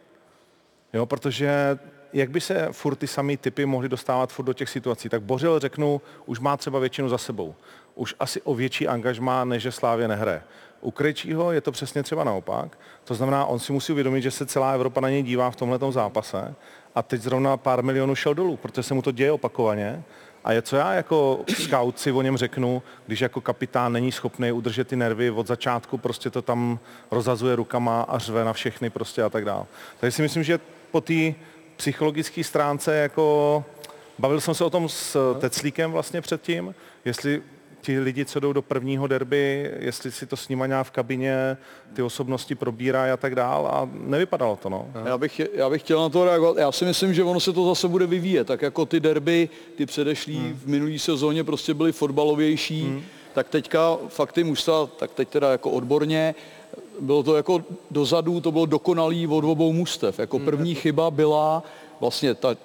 [0.92, 1.78] Jo, protože
[2.14, 5.58] jak by se furt ty samý typy mohly dostávat furt do těch situací, tak Bořil,
[5.58, 7.54] řeknu, už má třeba většinu za sebou.
[7.94, 10.42] Už asi o větší angažmá, než že Slávě nehraje.
[10.80, 12.78] U Krejčího je to přesně třeba naopak.
[13.04, 15.78] To znamená, on si musí uvědomit, že se celá Evropa na něj dívá v tomhle
[15.90, 16.54] zápase
[16.94, 20.02] a teď zrovna pár milionů šel dolů, protože se mu to děje opakovaně.
[20.44, 24.52] A je co já jako scout si o něm řeknu, když jako kapitán není schopný
[24.52, 26.78] udržet ty nervy od začátku, prostě to tam
[27.10, 29.64] rozazuje rukama a řve na všechny prostě a tak dále.
[30.00, 31.34] Takže si myslím, že po té
[31.76, 33.64] psychologické stránce jako
[34.18, 37.42] bavil jsem se o tom s Teclíkem vlastně předtím, jestli
[37.84, 41.56] ti lidi, co jdou do prvního derby, jestli si to s nima nějak v kabině,
[41.94, 44.88] ty osobnosti probírají a tak dál a nevypadalo to, no.
[45.04, 46.56] Já bych, já bych chtěl na to reagovat.
[46.56, 48.46] Já si myslím, že ono se to zase bude vyvíjet.
[48.46, 50.60] Tak jako ty derby, ty předešlý hmm.
[50.64, 53.02] v minulý sezóně prostě byly fotbalovější, hmm.
[53.32, 56.34] tak teďka fakt ty mužstva, tak teď teda jako odborně,
[57.00, 60.18] bylo to jako dozadu, to bylo dokonalý od obou mustev.
[60.18, 61.62] Jako první chyba byla
[62.00, 62.56] vlastně ta,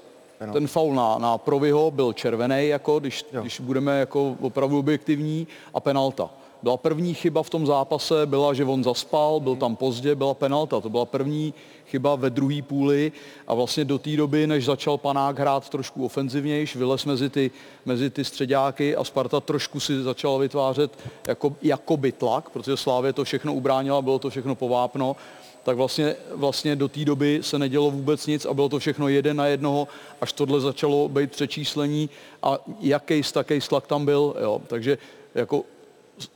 [0.54, 5.80] ten faul na, na Provyho byl červený, jako když, když budeme jako opravdu objektivní, a
[5.80, 6.30] penalta.
[6.64, 10.80] Byla první chyba v tom zápase, byla, že on zaspal, byl tam pozdě, byla penalta.
[10.82, 11.54] To byla první
[11.86, 13.12] chyba ve druhé půli
[13.48, 17.52] a vlastně do té doby, než začal Panák hrát trošku ofenzivnější, vylez mezi ty,
[17.86, 20.92] mezi ty středáky a Sparta trošku si začala vytvářet
[21.28, 25.16] jako, jakoby tlak, protože Slávě to všechno ubránila, bylo to všechno povápno,
[25.64, 29.38] tak vlastně, vlastně do té doby se nedělo vůbec nic a bylo to všechno jeden
[29.38, 29.88] na jednoho,
[30.22, 32.10] až tohle začalo být přečíslení
[32.44, 34.36] a jaký taký tlak tam byl.
[34.42, 34.62] Jo.
[34.68, 34.98] Takže
[35.36, 35.64] jako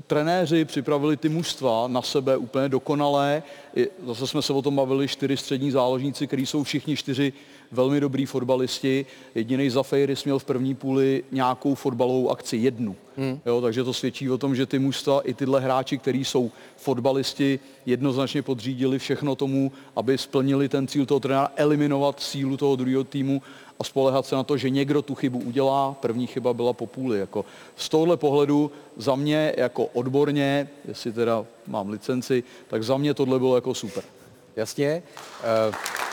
[0.07, 3.43] trenéři připravili ty mužstva na sebe úplně dokonalé.
[4.05, 7.33] Zase jsme se o tom bavili, čtyři střední záložníci, kteří jsou všichni čtyři
[7.73, 9.05] velmi dobrý fotbalisti.
[9.35, 12.95] Jediný Zafeiris měl v první půli nějakou fotbalovou akci, jednu.
[13.17, 13.39] Hmm.
[13.45, 17.59] Jo, takže to svědčí o tom, že ty mužstva i tyhle hráči, kteří jsou fotbalisti,
[17.85, 23.41] jednoznačně podřídili všechno tomu, aby splnili ten cíl toho trenéra, eliminovat sílu toho druhého týmu
[23.79, 25.95] a spolehat se na to, že někdo tu chybu udělá.
[25.99, 27.19] První chyba byla po půli.
[27.19, 33.13] Jako z tohle pohledu za mě jako odborně, jestli teda mám licenci, tak za mě
[33.13, 34.03] tohle bylo jako super.
[34.55, 35.03] Jasně.
[35.69, 36.12] Uh...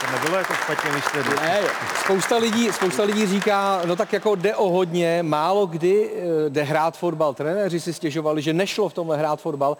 [0.00, 1.28] To nebylo jako špatně myšlený.
[1.42, 1.60] Ne,
[2.04, 6.62] spousta lidí, spousta lidí říká, no tak jako jde o hodně, málo kdy eh, jde
[6.62, 7.34] hrát fotbal.
[7.34, 9.76] Trenéři si stěžovali, že nešlo v tomhle hrát fotbal.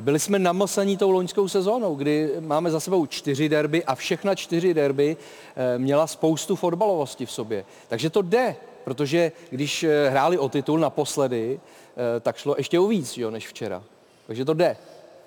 [0.00, 4.74] Byli jsme namlsaní tou loňskou sezónou, kdy máme za sebou čtyři derby a všechna čtyři
[4.74, 5.16] derby
[5.56, 7.64] eh, měla spoustu fotbalovosti v sobě.
[7.88, 11.60] Takže to jde, protože když eh, hráli o titul naposledy,
[12.20, 13.82] tak šlo ještě o víc, jo, než včera.
[14.26, 14.76] Takže to jde.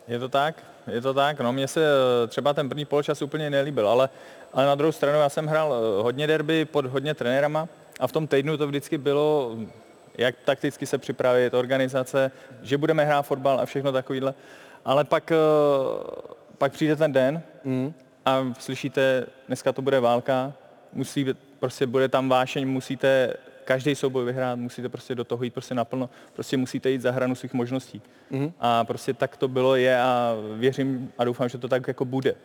[0.07, 1.39] Je to tak, je to tak.
[1.39, 1.81] No, mně se
[2.27, 4.09] třeba ten první poločas úplně nelíbil, ale,
[4.53, 7.67] ale na druhou stranu já jsem hrál hodně derby pod hodně trenérama
[7.99, 9.57] a v tom týdnu to vždycky bylo
[10.17, 14.33] jak takticky se připravit, organizace, že budeme hrát fotbal a všechno takovýhle.
[14.85, 15.35] Ale pak, eh,
[16.57, 17.93] pak přijde ten den mm.
[18.25, 20.53] a slyšíte, dneska to bude válka,
[20.93, 21.25] musí,
[21.59, 26.09] prostě bude tam vášeň, musíte každý souboj vyhrát, musíte prostě do toho jít prostě naplno,
[26.33, 28.01] prostě musíte jít za hranu svých možností.
[28.29, 28.51] Mm.
[28.59, 32.35] A prostě tak to bylo, je a věřím a doufám, že to tak jako bude.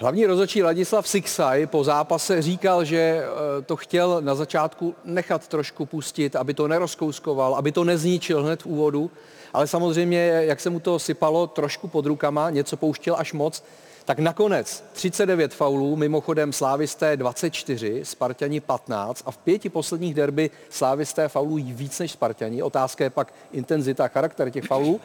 [0.00, 5.86] Hlavní rozhodčí Ladislav Sixaj po zápase říkal, že eh, to chtěl na začátku nechat trošku
[5.86, 9.10] pustit, aby to nerozkouskoval, aby to nezničil hned v úvodu,
[9.52, 13.64] ale samozřejmě, jak se mu to sypalo trošku pod rukama, něco pouštěl až moc,
[14.10, 21.28] tak nakonec 39 faulů, mimochodem Slávisté 24, Spartani 15 a v pěti posledních derby Slávisté
[21.28, 22.62] faulují víc než Spartani.
[22.62, 25.00] Otázka je pak intenzita, charakter těch faulů.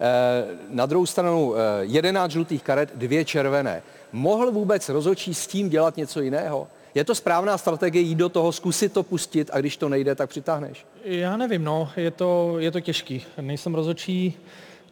[0.00, 3.82] Eh, Na druhou stranu eh, 11 žlutých karet, dvě červené.
[4.12, 6.68] Mohl vůbec rozhodčí s tím dělat něco jiného?
[6.94, 10.30] Je to správná strategie jít do toho, zkusit to pustit a když to nejde, tak
[10.30, 10.86] přitáhneš?
[11.04, 13.24] Já nevím, no, je to, je to těžký.
[13.40, 14.34] Nejsem rozhodčí,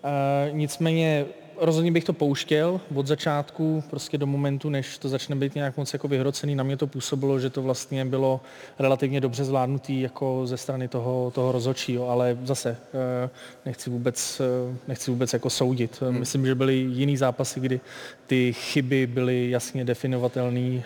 [0.04, 5.54] e, nicméně rozhodně bych to pouštěl od začátku, prostě do momentu, než to začne být
[5.54, 6.54] nějak moc jako vyhrocený.
[6.54, 8.40] Na mě to působilo, že to vlastně bylo
[8.78, 13.30] relativně dobře zvládnutý jako ze strany toho, toho rozhodčího, ale zase e,
[13.66, 14.44] nechci vůbec, e,
[14.88, 16.02] nechci vůbec jako soudit.
[16.02, 16.18] Hmm.
[16.18, 17.80] Myslím, že byly jiný zápasy, kdy
[18.26, 20.82] ty chyby byly jasně definovatelné e,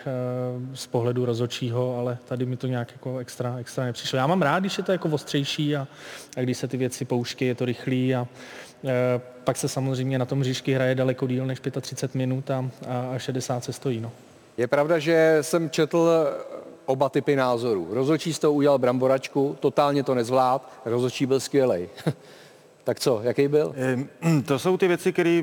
[0.75, 4.17] z pohledu rozhodčího, ale tady mi to nějak jako extra, extra nepřišlo.
[4.17, 5.89] Já mám rád, když je to jako ostřejší a,
[6.37, 8.29] a když se ty věci pouští, je to rychlý a
[9.45, 13.19] pak se samozřejmě na tom hřišti hraje daleko díl než 35 minut a, a, a
[13.19, 14.01] 60 se stojí.
[14.01, 14.13] No.
[14.57, 16.09] Je pravda, že jsem četl
[16.87, 17.89] oba typy názorů.
[17.91, 21.89] Rozhodčí z toho udělal bramboračku, totálně to nezvlád, rozhodčí byl skvělej.
[22.89, 23.75] tak co, jaký byl?
[24.47, 25.43] To jsou ty věci, které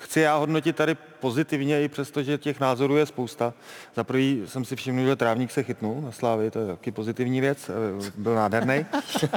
[0.00, 3.52] chci já hodnotit tady pozitivně, i přesto, že těch názorů je spousta.
[3.96, 7.40] Za prvý jsem si všiml, že trávník se chytnul na Slávy, to je taky pozitivní
[7.40, 8.86] věc, eh, byl nádherný.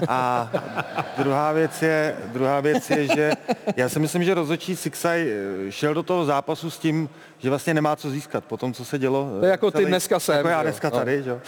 [0.07, 0.51] A
[1.17, 3.31] druhá věc je, druhá věc je, že
[3.75, 5.27] já si myslím, že rozhodčí Sixaj
[5.67, 8.85] eh, šel do toho zápasu s tím, že vlastně nemá co získat po tom, co
[8.85, 9.37] se dělo.
[9.39, 10.63] To je jako ty dneska sem, Jako já že jo?
[10.63, 10.97] dneska No.
[10.97, 11.39] tady, že jo.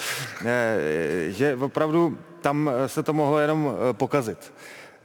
[0.45, 4.53] Eh, Že opravdu tam se to mohlo jenom pokazit.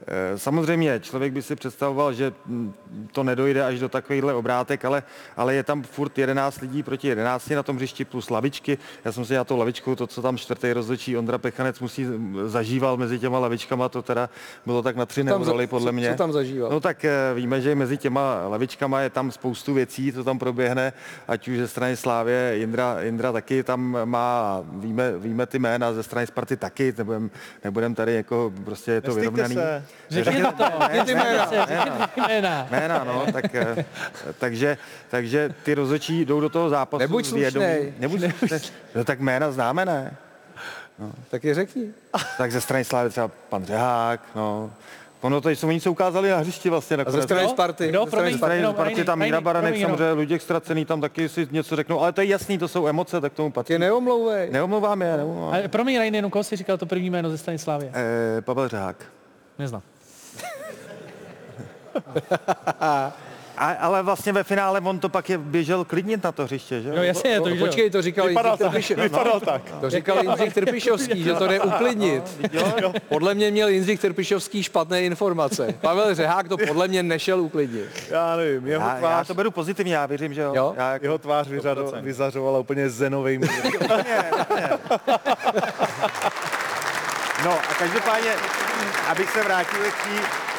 [0.07, 2.73] Eh, Samozřejmě, člověk by si představoval, že mm,
[3.11, 5.03] to nedojde až do takovýchhle obrátek, ale,
[5.37, 8.77] ale je tam furt 11 lidí proti 11 na tom hřišti plus lavičky.
[9.05, 12.49] Já jsem si na tou lavičkou, to, co tam čtvrtý rozhodčí Ondra Pechanec musí mm,
[12.49, 14.29] zažíval mezi těma lavičkama, to teda
[14.65, 16.11] bylo tak na tři neuroly, podle co- mě.
[16.11, 16.69] co tam zažíval?
[16.71, 20.93] No tak eh, víme, že mezi těma lavičkama je tam spoustu věcí, co tam proběhne,
[21.27, 26.03] ať už ze strany Slávě, Jindra, Jindra taky tam má, víme, víme ty jména, ze
[26.03, 27.31] strany Sparty taky, nebudem,
[27.63, 29.55] nebudem tady jako, prostě je to Nestýďte vyrovnaný.
[29.55, 29.83] se.
[30.09, 31.45] Řekněte to, Řekněte jména.
[31.65, 32.09] jména.
[32.27, 32.67] Jména.
[32.71, 33.85] Jména, no, tak, eh,
[34.39, 34.77] takže,
[35.09, 37.93] takže ty rozhodčí jdou do toho zápasu Nebuď slušnej.
[37.99, 38.59] Nebuď slušnej.
[38.95, 40.13] No tak jména známe, ne?
[40.99, 41.11] No.
[41.31, 41.83] Tak je řekni.
[42.37, 44.71] Tak ze strany Slávy třeba pan Řehák, no.
[45.21, 47.23] Ono to jsou oni, co ukázali na hřišti vlastně A ze nakonec.
[47.23, 47.87] strany Sparty?
[47.87, 48.03] Kdo?
[48.05, 48.55] Ze strany Sparty?
[48.57, 49.97] Jenom, Sparty, tam Míra Baranek, jenom.
[49.97, 53.21] samozřejmě Luděk Ztracený, tam taky si něco řeknou, ale to je jasný, to jsou emoce,
[53.21, 53.73] tak tomu patří.
[53.73, 54.49] Tě neomlouvej.
[54.51, 55.49] Neomlouvám je, neomlouvám.
[55.53, 57.91] Ale promiň, Rajny, jenom koho jsi říkal to první jméno ze strany Slávě?
[58.37, 58.95] Eh, Pavel Řehák.
[59.61, 59.81] Neznám.
[63.57, 66.89] A, ale vlastně ve finále on to pak je běžel klidnit na to hřiště, že?
[66.89, 66.95] jo?
[66.95, 69.03] No jasně, to, No, počkej, to říkal Vypadal Jindřich tak, Trpišovský.
[69.03, 69.61] vypadal tak.
[69.81, 72.23] To říkal Jindřich Trpišovský, že to jde uklidnit.
[73.09, 75.75] Podle mě měl Jindřich Trpišovský špatné informace.
[75.81, 77.87] Pavel Řehák to podle mě nešel uklidnit.
[78.09, 80.53] Já nevím, jeho Já, já tvář, to beru pozitivně, já věřím, že jo.
[80.55, 80.73] Jo?
[80.77, 83.41] Já, jako- jeho tvář vyřado, vyzařovala úplně zenovým.
[87.45, 88.31] No a každopádně,
[89.07, 90.09] abych se vrátil k té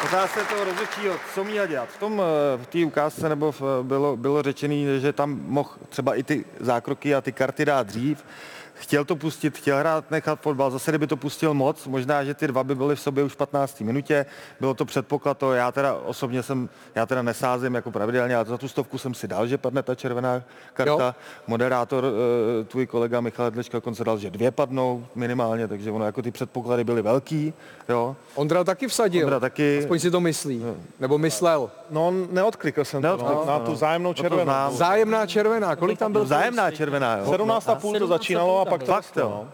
[0.04, 1.88] otázce toho rozhodčího, co měl dělat.
[1.88, 6.14] V tom, eh, v té ukázce nebo v, bylo, bylo řečený, že tam mohl třeba
[6.14, 8.24] i ty zákroky a ty karty dát dřív.
[8.74, 10.70] Chtěl to pustit, chtěl hrát, nechat fotbal.
[10.70, 13.36] Zase, kdyby to pustil moc, možná, že ty dva by byly v sobě už v
[13.36, 13.80] 15.
[13.80, 14.26] minutě.
[14.60, 18.58] Bylo to předpoklad, to já teda osobně jsem, já teda nesázím jako pravidelně, ale za
[18.58, 20.42] tu stovku jsem si dal, že padne ta červená
[20.74, 21.06] karta.
[21.06, 21.14] Jo.
[21.46, 26.22] Moderátor, eh, tvůj kolega Michal Dlečka konce dal, že dvě padnou minimálně, takže ono jako
[26.22, 27.52] ty předpoklady byly velký,
[27.88, 28.16] jo.
[28.34, 29.24] Ondra taky vsadil.
[29.26, 29.78] Ondra taky.
[29.78, 30.64] Aspoň si to myslí.
[31.00, 31.70] Nebo myslel.
[31.90, 33.64] No, neodklikl jsem to, Neodklikl, no, na no.
[33.64, 34.52] tu zájemnou To červenou.
[34.70, 35.76] Zájemná červená.
[35.76, 36.24] Kolik tam byl?
[36.24, 37.24] Vzájemná červená, jo.
[37.24, 39.48] 17,5 to začínalo a pak to Fakt, jo.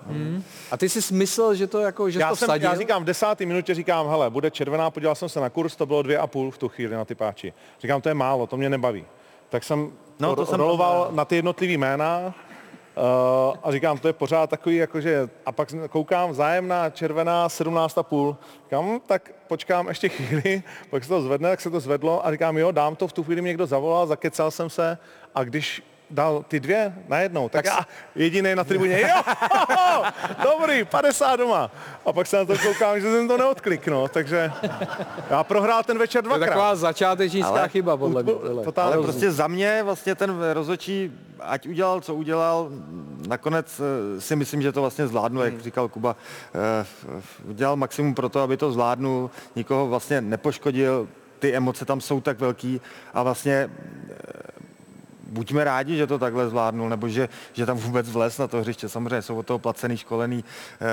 [0.70, 2.70] A ty jsi smysl, že to jako, že Já, to jsem, vsadil?
[2.70, 5.86] já říkám, v desáté minutě říkám, hele, bude červená, podíval jsem se na kurz, to
[5.86, 7.52] bylo dvě a půl v tu chvíli na ty páči.
[7.80, 9.04] Říkám, to je málo, to mě nebaví.
[9.48, 14.08] Tak jsem No, no, to jsem roloval na ty jednotlivý jména uh, a říkám, to
[14.08, 18.36] je pořád takový, jakože, a pak koukám, vzájemná, červená, 17,5.
[18.64, 22.30] Říkám, hm, tak počkám ještě chvíli, pak se to zvedne, tak se to zvedlo a
[22.30, 24.98] říkám, jo, dám to, v tu chvíli mě někdo zavolal, zakecal jsem se
[25.34, 29.22] a když dal ty dvě najednou, tak, tak já jediný na tribuně, jo,
[30.42, 31.70] dobrý, 50 doma.
[32.06, 34.52] A pak se na to koukám, že jsem to neodkliknul, takže
[35.30, 36.46] já prohrál ten večer To je dvakrát.
[36.48, 38.32] taková začátečnická Ale- chyba, podle mě.
[38.76, 42.68] Ale prostě za mě vlastně ten rozhodčí, ať udělal, co udělal,
[43.28, 43.80] nakonec
[44.16, 46.16] eh, si myslím, že to vlastně zvládnu, jak říkal Kuba.
[46.82, 46.86] eh,
[47.48, 52.38] Udělal maximum pro to, aby to zvládnu, nikoho vlastně nepoškodil, ty emoce tam jsou tak
[52.40, 52.80] velký
[53.14, 53.70] a vlastně
[55.28, 58.88] buďme rádi, že to takhle zvládnul, nebo že, že tam vůbec vlez na to hřiště.
[58.88, 60.44] Samozřejmě jsou od toho placený, školený,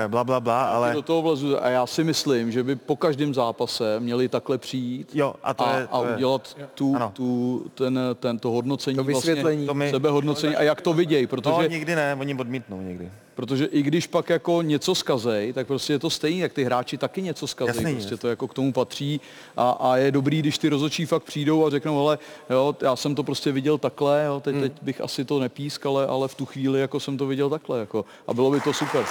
[0.04, 0.92] eh, bla, bla, bla, ale...
[0.92, 5.10] Do toho vlezu a já si myslím, že by po každém zápase měli takhle přijít
[5.14, 7.10] Jo, a to a, je- a to je- udělat tu, Ano.
[7.14, 9.56] tu, ten, ten, to hodnocení, To vysvětlení.
[9.56, 13.10] vlastně, To my- sebehodnocení a jak to vidějí, protože No, nikdy ne, oni odmítnou někdy.
[13.36, 16.98] Protože i když pak jako něco skazej, tak prostě je to stejný, jak ty hráči
[16.98, 18.18] taky něco skazej, Jasný, prostě jasný.
[18.18, 19.20] to jako k tomu patří
[19.56, 22.18] a, a je dobrý, když ty rozočí fakt přijdou a řeknou, hele,
[22.50, 24.62] jo, já jsem to prostě viděl takhle, jo, teď, Hmm.
[24.62, 27.78] teď bych asi to nepísk, ale, ale v tu chvíli jako jsem to viděl takhle,
[27.80, 29.04] jako, a bylo by to super.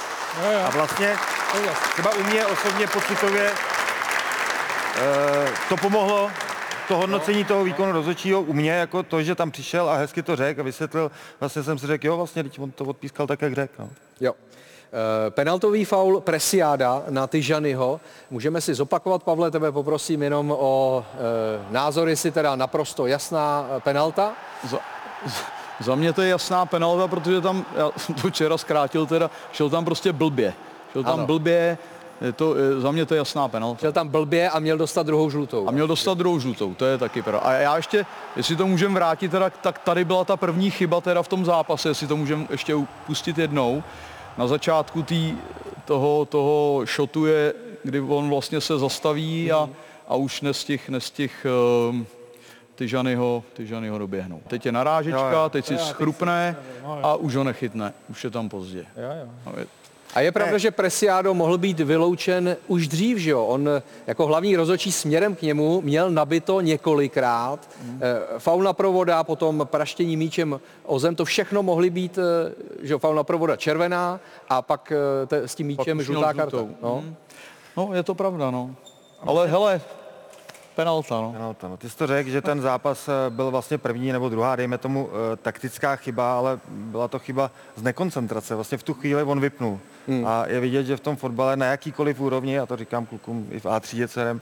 [0.65, 1.13] A vlastně
[1.93, 3.51] třeba u mě osobně pocitově
[4.95, 6.29] eh, to pomohlo,
[6.88, 10.36] to hodnocení toho výkonu rozhodčího u mě, jako to, že tam přišel a hezky to
[10.36, 13.54] řekl a vysvětlil, vlastně jsem si řekl, jo, vlastně, teď on to odpískal tak, jak
[13.54, 13.74] řekl.
[13.80, 13.89] No.
[14.19, 14.34] Jo.
[14.38, 18.00] Eh, Penaltový faul Presiáda na Tyžanyho.
[18.32, 23.80] Můžeme si zopakovat, Pavle, tebe poprosím jenom o e, názor, jestli teda naprosto jasná eh,
[23.80, 24.34] penalta.
[24.69, 24.80] Za,
[25.80, 29.69] za mě to je jasná penalta, protože tam, já jsem to včera zkrátil teda, šel
[29.69, 30.54] tam prostě blbě.
[30.93, 31.26] Šel tam Ano.
[31.26, 31.78] blbě,
[32.21, 33.80] je to, je, za mě to je jasná penalta.
[33.80, 35.67] Šel tam blbě a měl dostat druhou žlutou.
[35.67, 37.39] A měl dostat druhou žlutou, to je taky pravda.
[37.39, 41.23] A já ještě, jestli to můžeme vrátit, teda, tak tady byla ta první chyba teda
[41.23, 42.75] v tom zápase, jestli to můžeme ještě
[43.08, 43.84] pustit jednou.
[44.38, 45.36] Na začátku tý,
[45.86, 49.69] toho, toho šotu je, kdy on vlastně se zastaví a,
[50.08, 51.45] a už nestih, nestih
[51.89, 52.08] um,
[52.75, 54.41] ty Žany ho, ty Žany ho doběhnou.
[54.47, 55.49] Teď je narážečka, Jo, jo.
[55.49, 58.80] teď si Jo, schrupne no, a už ho nechytne, už je tam pozdě.
[58.80, 59.65] Jo, jo.
[60.15, 63.45] A je pravda, že Presiado mohl být vyloučen už dřív, že jo?
[63.45, 67.69] On eh, jako hlavní rozhodčí směrem k němu měl nabito několikrát.
[67.84, 68.01] Mm.
[68.38, 72.99] Faul na provoda, potom praštění míčem o zem, to všechno mohly být, eh, že jo,
[72.99, 76.58] faul na provoda červená a pak eh, te, s tím míčem žlutá karta.
[76.82, 77.01] No.
[77.01, 77.15] Mm.
[77.78, 78.75] no, je to pravda, no.
[79.21, 79.82] Ale hele,
[80.75, 81.32] penalta, no.
[81.32, 81.78] Penalta, no.
[81.78, 85.10] Ty jsi to řekl, že ten zápas eh, byl vlastně první nebo druhá, dejme tomu,
[85.10, 88.56] eh, taktická chyba, ale byla to chyba z nekoncentrace.
[88.56, 89.80] Vlastně v tu chvíli on vypnul.
[90.08, 90.26] Hmm.
[90.28, 93.60] A je vidět, že v tom fotbale na jakýkoliv úrovni, já to říkám klukům i
[93.60, 94.41] v A3 cerem,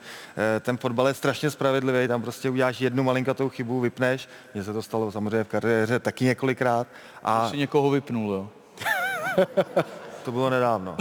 [0.58, 4.74] eh, ten fotbal je strašně spravedlivý, tam prostě uděláš jednu malinkatou chybu, vypneš, mně se
[4.74, 6.88] to stalo samozřejmě v kariéře taky několikrát
[7.24, 8.50] a Si někoho vypnul, jo.
[10.26, 10.96] to bylo nedávno.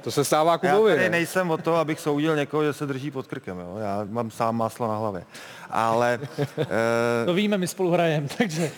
[0.00, 1.10] To se stává Já Kubovi, tady ne?
[1.10, 3.76] nejsem o to, abych soudil někoho, že se drží pod krkem, jo.
[3.80, 5.24] Já mám sám máslo na hlavě.
[5.70, 6.18] Ale
[6.58, 8.70] eh, To víme, my spolu hrajeme, takže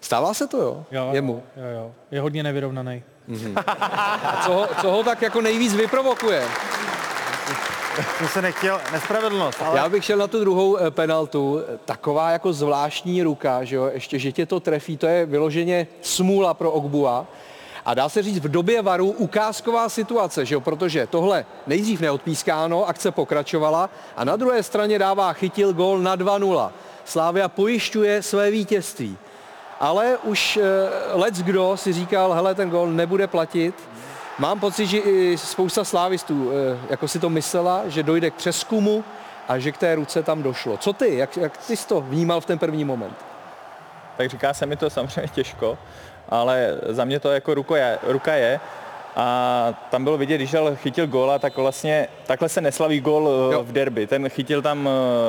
[0.00, 0.84] Stává se to, jo?
[0.90, 1.42] jo, Jemu.
[1.56, 1.92] Jo, jo.
[2.10, 3.02] Je hodně nevyrovnaný.
[3.56, 6.44] A co ho, co ho tak jako nejvíc vyprovokuje?
[8.18, 12.52] to se nechtěl, nespravedlnost, ale Já bych šel na tu druhou eh, penaltu, taková jako
[12.52, 17.26] zvláštní ruka, že jo, ještě, že tě to trefí, to je vyloženě smůla pro Ogbua.
[17.84, 22.88] A dá se říct v době varu ukázková situace, že jo, protože tohle nejdřív neodpískáno,
[22.88, 26.70] akce pokračovala a na druhé straně dává chytil gol na 2-0.
[27.04, 29.18] Slávia pojišťuje své vítězství.
[29.80, 30.62] Ale už eh,
[31.12, 33.74] let's kdo si říkal, hele, ten gol nebude platit.
[34.38, 39.04] Mám pocit, že i spousta slávistů eh, jako si to myslela, že dojde k přeskumu
[39.48, 40.76] a že k té ruce tam došlo.
[40.76, 41.16] Co ty?
[41.16, 43.16] Jak, jak ty jsi to vnímal v ten první moment?
[44.18, 45.78] tak říká se mi to samozřejmě těžko,
[46.28, 48.60] ale za mě to jako ruko je, ruka je.
[49.16, 53.72] A tam bylo vidět, když chytil góla, tak vlastně takhle se neslaví gól eh, v
[53.72, 54.06] derby.
[54.06, 54.88] Ten chytil tam,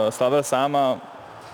[0.10, 0.98] slavil sám a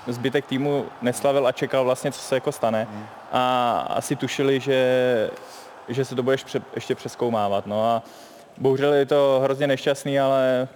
[0.07, 2.87] zbytek týmu neslavil a čekal vlastně, co se jako stane.
[3.31, 5.29] A asi tušili, že,
[5.87, 7.67] že se to budeš pře, ještě přeskoumávat.
[7.67, 8.03] No a
[8.57, 10.67] bohužel je to hrozně nešťastný, ale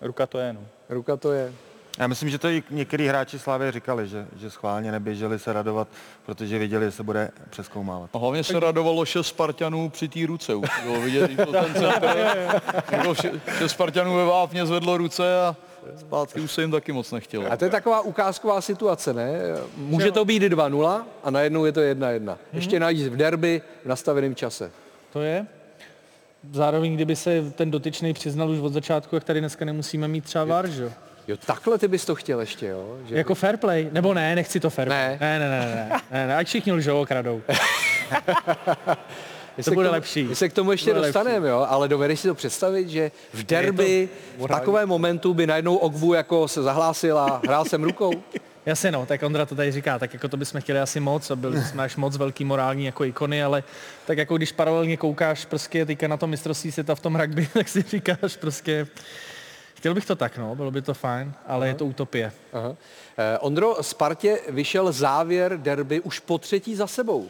[0.00, 0.52] ruka to je.
[0.52, 0.60] No.
[0.88, 1.52] Ruka to je.
[1.98, 5.88] Já myslím, že to i některý hráči Slávy říkali, že, že schválně neběželi se radovat,
[6.26, 8.10] protože věděli, že se bude přeskoumávat.
[8.12, 10.54] A hlavně se radovalo šest Spartanů při té ruce.
[10.54, 12.38] Už bylo vidět, byl ten centr,
[12.92, 13.14] jako
[13.58, 15.56] šest Spartanů ve Vápně zvedlo ruce a
[15.96, 17.52] zpátky už se jim taky moc nechtělo.
[17.52, 19.32] A to je taková ukázková situace, ne?
[19.76, 22.36] Může to být 2-0 a najednou je to 1-1.
[22.52, 24.70] Ještě navíc v derby v nastaveném čase.
[25.12, 25.46] To je.
[26.52, 30.44] Zároveň, kdyby se ten dotyčný přiznal už od začátku, jak tady dneska nemusíme mít třeba
[30.44, 30.90] VAR, že jo?
[31.28, 32.98] Jo, takhle ty bys to chtěl ještě, jo?
[33.08, 33.88] Že Jako fair play?
[33.92, 34.98] Nebo ne, nechci to fair play.
[34.98, 35.18] Ne.
[35.20, 37.42] Ne, ne, ne, ne, ne, ne, ať všichni lžou kradou.
[39.60, 40.24] My To bude tomu, lepší.
[40.24, 44.08] My se k tomu ještě dostaneme, jo, ale dovedeš si to představit, že v derby
[44.38, 48.12] v takovém momentu by najednou Ogbu jako se zahlásil a hrál jsem rukou?
[48.66, 51.36] Jasně no, tak Ondra to tady říká, tak jako to bychom chtěli asi moc a
[51.36, 53.62] byli jsme až moc velký morální jako ikony, ale
[54.06, 57.68] tak jako když paralelně koukáš prostě teďka na to mistrovství světa v tom rugby, tak
[57.68, 58.86] si říkáš prostě,
[59.74, 62.32] chtěl bych to tak no, bylo by to fajn, ale je to utopie.
[62.52, 62.76] Aha.
[63.18, 67.28] Eh, Ondro, Spartě vyšel závěr derby už po třetí za sebou.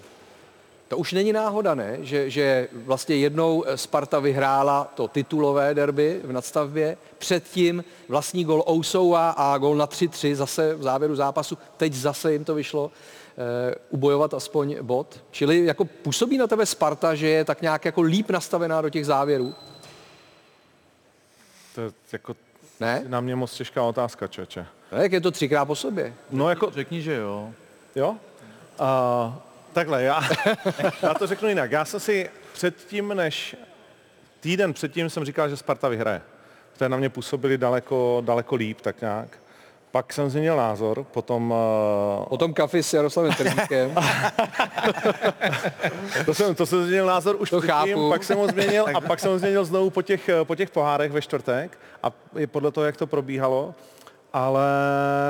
[0.90, 1.96] To už není náhoda, ne?
[2.00, 9.30] Že, že vlastně jednou Sparta vyhrála to titulové derby v nadstavbě, předtím vlastní gol Ousouva
[9.30, 11.58] a gol na 3-3 zase v závěru zápasu.
[11.76, 12.90] Teď zase jim to vyšlo
[13.70, 15.20] eh, ubojovat aspoň bod.
[15.30, 19.06] Čili jako působí na tebe Sparta, že je tak nějak jako líp nastavená do těch
[19.06, 19.54] závěrů?
[21.74, 22.36] To je jako
[22.80, 23.02] Ne?
[23.06, 24.66] na mě moc těžká otázka, čeče.
[24.92, 26.14] Ne, jak je to třikrát po sobě.
[26.30, 27.50] No jako, Řekni, že jo.
[27.96, 28.16] jo?
[28.78, 30.20] A Takhle, já,
[31.02, 31.72] já to řeknu jinak.
[31.72, 33.56] Já jsem si předtím, než
[34.40, 36.22] týden předtím jsem říkal, že Sparta vyhraje.
[36.78, 39.38] To na mě působili daleko, daleko líp, tak nějak.
[39.90, 41.54] Pak jsem změnil názor, potom...
[42.20, 42.26] Uh...
[42.26, 43.94] Potom kafi s Jaroslavem Trzíkem.
[46.24, 48.08] to, jsem, to jsem změnil názor už To předtím, chápu.
[48.08, 51.12] pak jsem ho změnil a pak jsem ho změnil znovu po těch, po těch pohárech
[51.12, 53.74] ve čtvrtek a je podle toho, jak to probíhalo.
[54.32, 54.62] Ale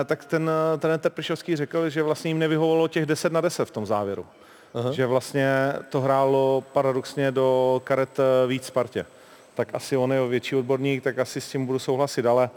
[0.05, 3.87] tak ten, ten Trpišovský řekl, že vlastně jim nevyhovovalo těch 10 na 10 v tom
[3.87, 4.27] závěru.
[4.75, 4.93] Aha.
[4.93, 9.07] Že vlastně to hrálo paradoxně do karet víc Spartě.
[9.55, 12.51] Tak asi on je větší odborník, tak asi s tím budu souhlasit, ale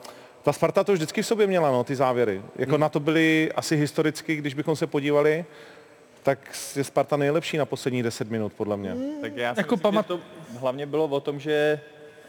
[0.44, 2.42] ta Sparta to vždycky v sobě měla, no, ty závěry.
[2.56, 2.82] Jako hmm.
[2.82, 5.46] na to byly asi historicky, když bychom se podívali,
[6.24, 6.40] tak
[6.76, 8.92] je Sparta nejlepší na poslední 10 minut, podle mě.
[8.92, 9.22] Hmm.
[9.22, 10.06] Tak já si jako myslím, pamat...
[10.06, 10.20] že to
[10.60, 11.80] hlavně bylo o tom, že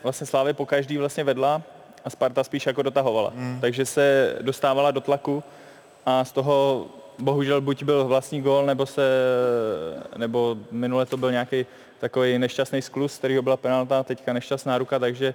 [0.03, 1.63] vlastně Slávě po každý vlastně vedla
[2.05, 3.33] a Sparta spíš jako dotahovala.
[3.37, 3.59] Hmm.
[3.61, 5.43] Takže se dostávala do tlaku
[6.07, 6.87] a z toho
[7.19, 9.09] bohužel buď byl vlastní gól, nebo se,
[10.17, 11.67] nebo minule to byl nějaký
[11.99, 15.35] takový nešťastný sklus, kterýho byla penalta, teďka nešťastná ruka, takže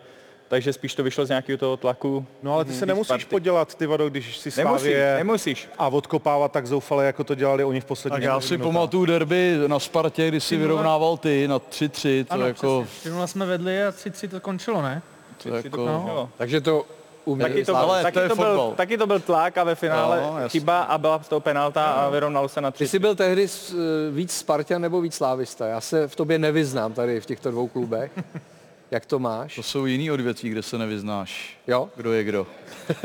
[0.49, 2.25] takže spíš to vyšlo z nějakého toho tlaku.
[2.43, 3.25] No ale ty se nemusíš Sparty.
[3.25, 5.69] podělat, ty vado, když si Nemusíš, Slávě nemusíš.
[5.77, 9.57] a odkopávat tak zoufale, jako to dělali oni v poslední Tak já si pamatuju derby
[9.67, 12.83] na Spartě, kdy si vyrovnával ty na 3-3, to Ano, jako...
[12.87, 13.11] přesně.
[13.11, 15.01] 3 jsme vedli a 3-3 to končilo, ne?
[15.43, 15.85] To jako...
[15.85, 16.29] No.
[16.37, 16.85] Takže to
[17.25, 18.73] umí Taky to, byl, Ale taky, to je to byl, fotbal.
[18.75, 21.85] taky to byl tlak a ve finále No, no, chyba a byla z toho penalta
[21.85, 22.83] a vyrovnal se na tři.
[22.83, 23.75] Ty jsi byl tehdy eh,
[24.11, 25.67] víc Spartan nebo víc Slávista?
[25.67, 28.11] Já se v tobě nevyznám tady v těchto dvou klubech.
[28.91, 29.55] Jak to máš?
[29.55, 31.89] To jsou jiný odvětví, kde se nevyznáš, Jo?
[31.95, 32.47] kdo je kdo.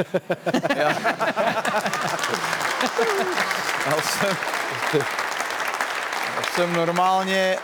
[0.76, 0.88] já...
[3.86, 4.36] já jsem...
[6.36, 7.56] Já jsem normálně,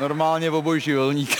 [0.00, 1.36] normálně obojživelník.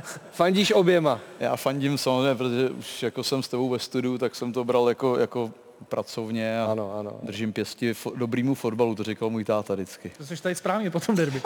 [0.32, 1.20] Fandíš oběma?
[1.40, 4.88] Já fandím samozřejmě, protože už jako jsem s tebou ve studiu, tak jsem to bral
[4.88, 5.50] jako, jako
[5.88, 7.12] pracovně a ano, ano.
[7.22, 10.12] držím pěsti fo- dobrýmu fotbalu, to říkal můj táta vždycky.
[10.18, 11.42] To jsi tady správně po tom derby.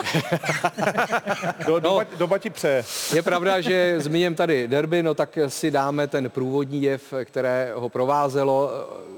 [1.67, 2.85] Do, doba, doba ti přeje.
[3.15, 7.89] Je pravda, že zmíním tady derby, no tak si dáme ten průvodní jev, které ho
[7.89, 8.71] provázelo.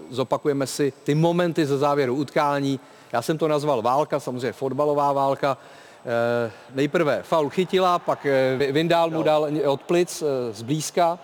[0.10, 2.80] Zopakujeme si ty momenty ze závěru utkání.
[3.14, 5.58] Já jsem to nazval válka, samozřejmě fotbalová válka.
[6.06, 11.20] Eh, nejprve faul chytila, pak eh, Vindál mu dal od plic eh, zblízka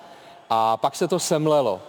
[0.49, 1.81] a pak se to semlelo.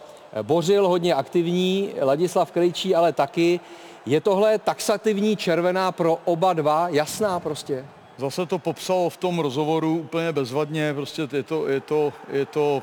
[0.43, 3.61] Bořil hodně aktivní, Ladislav Krejčí ale taky.
[4.07, 7.85] Je tohle taxativní červená pro oba dva, jasná prostě?
[8.17, 12.83] Zase to popsal v tom rozhovoru úplně bezvadně, prostě je to, je to, je to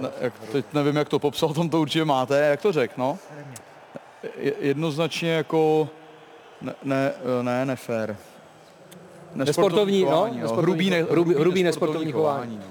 [0.00, 3.18] ne, jak, teď nevím, jak to popsal, tam to určitě máte, jak to řekl, no?
[4.36, 5.88] Je, jednoznačně jako,
[6.62, 8.16] ne, ne, ne nefér.
[9.44, 12.56] Nesportovní, no, chování, nesportovní hrubý, ne, hrubý- hrubý nesportovní chování.
[12.56, 12.64] no.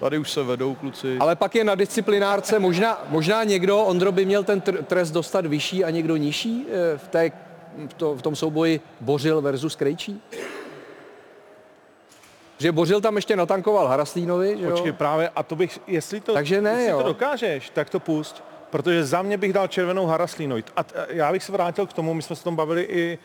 [0.00, 1.16] Tady už se vedou kluci.
[1.20, 5.46] Ale pak je na disciplinárce, možná, možná někdo, Ondro by měl ten tr- trest dostat
[5.46, 7.32] vyšší a někdo nižší eh, v, té,
[7.88, 10.20] v, to, v tom souboji Bořil versus Krejčí?
[12.58, 14.70] Že Bořil tam ještě natankoval Haraslínovi, že jo?
[14.70, 16.98] Počkej, právě, a to bych, jestli to, Takže ne, jestli jo.
[16.98, 18.44] to dokážeš, tak to pust.
[18.70, 20.64] Protože za mě bych dal červenou Haraslínovi.
[20.76, 23.18] A t- já bych se vrátil k tomu, my jsme se tom bavili i,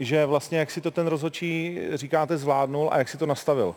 [0.00, 3.74] že vlastně jak si to ten rozhodčí, říkáte, zvládnul a jak si to nastavil.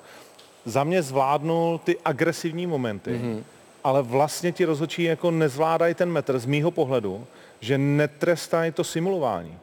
[0.65, 3.43] Za mě zvládnul ty agresivní momenty, mm-hmm.
[3.83, 7.27] ale vlastně ti rozhodčí jako nezvládají ten metr z mýho pohledu,
[7.59, 9.57] že netrestají to simulování.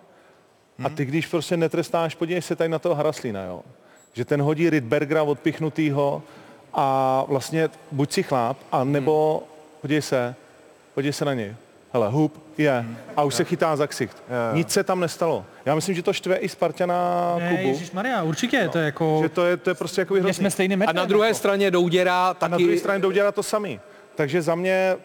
[0.84, 3.62] A ty, když prostě netrestáš, podívej se tady na toho Haraslína, jo.
[4.12, 6.22] Že ten hodí Rydbergera odpichnutýho
[6.72, 9.42] a vlastně buď si chláp, a nebo
[9.80, 10.34] podívej se,
[10.94, 11.54] podívej se na něj.
[11.92, 12.84] Hele, hup, je.
[13.16, 14.22] A už se chytá za ksicht.
[14.52, 15.44] Nic se tam nestalo.
[15.64, 17.68] Já myslím, že to štve i Spartana Ne, Kubu.
[17.68, 19.18] Ježíš Maria, určitě, to je jako...
[19.22, 20.90] Že to je, to je prostě jako Mě jsme stejný metr.
[20.90, 22.50] A na druhé straně Douděra A taky...
[22.52, 23.80] na druhé straně jdou dělat to sami.
[24.14, 24.96] Takže za mě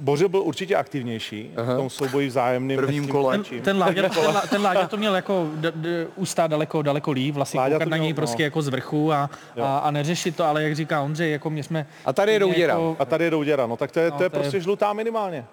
[0.00, 2.76] Bořil byl určitě aktivnější v tom souboji vzájemným.
[2.78, 3.34] Prvním s tím kole.
[3.38, 3.62] Krejčím.
[3.62, 7.34] Ten Láďa, ten, Lá- ten Láďa to měl jako d- d- ústa daleko, daleko líp,
[7.34, 8.44] vlastně Láďa koukat na něj prostě no.
[8.44, 9.30] jako z vrchu a,
[9.62, 11.86] a, a neřešit to, ale jak říká Ondřej, jako mě jsme...
[12.04, 12.72] A tady je Douděra.
[12.74, 14.60] Jako, A tady je Douděra, no tak to je, No, to je to je- prostě
[14.60, 15.44] žlutá minimálně.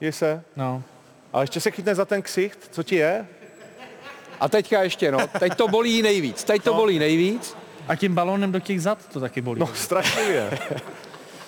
[0.00, 0.42] Je se.
[0.56, 0.82] no.
[1.32, 3.26] A ještě se chytne za ten ksicht, co ti je?
[4.40, 7.56] A teďka ještě, no, teď to bolí nejvíc, teď to bolí nejvíc.
[7.88, 9.60] A tím balónem do těch zad to taky bolí.
[9.60, 10.58] No strašlivě.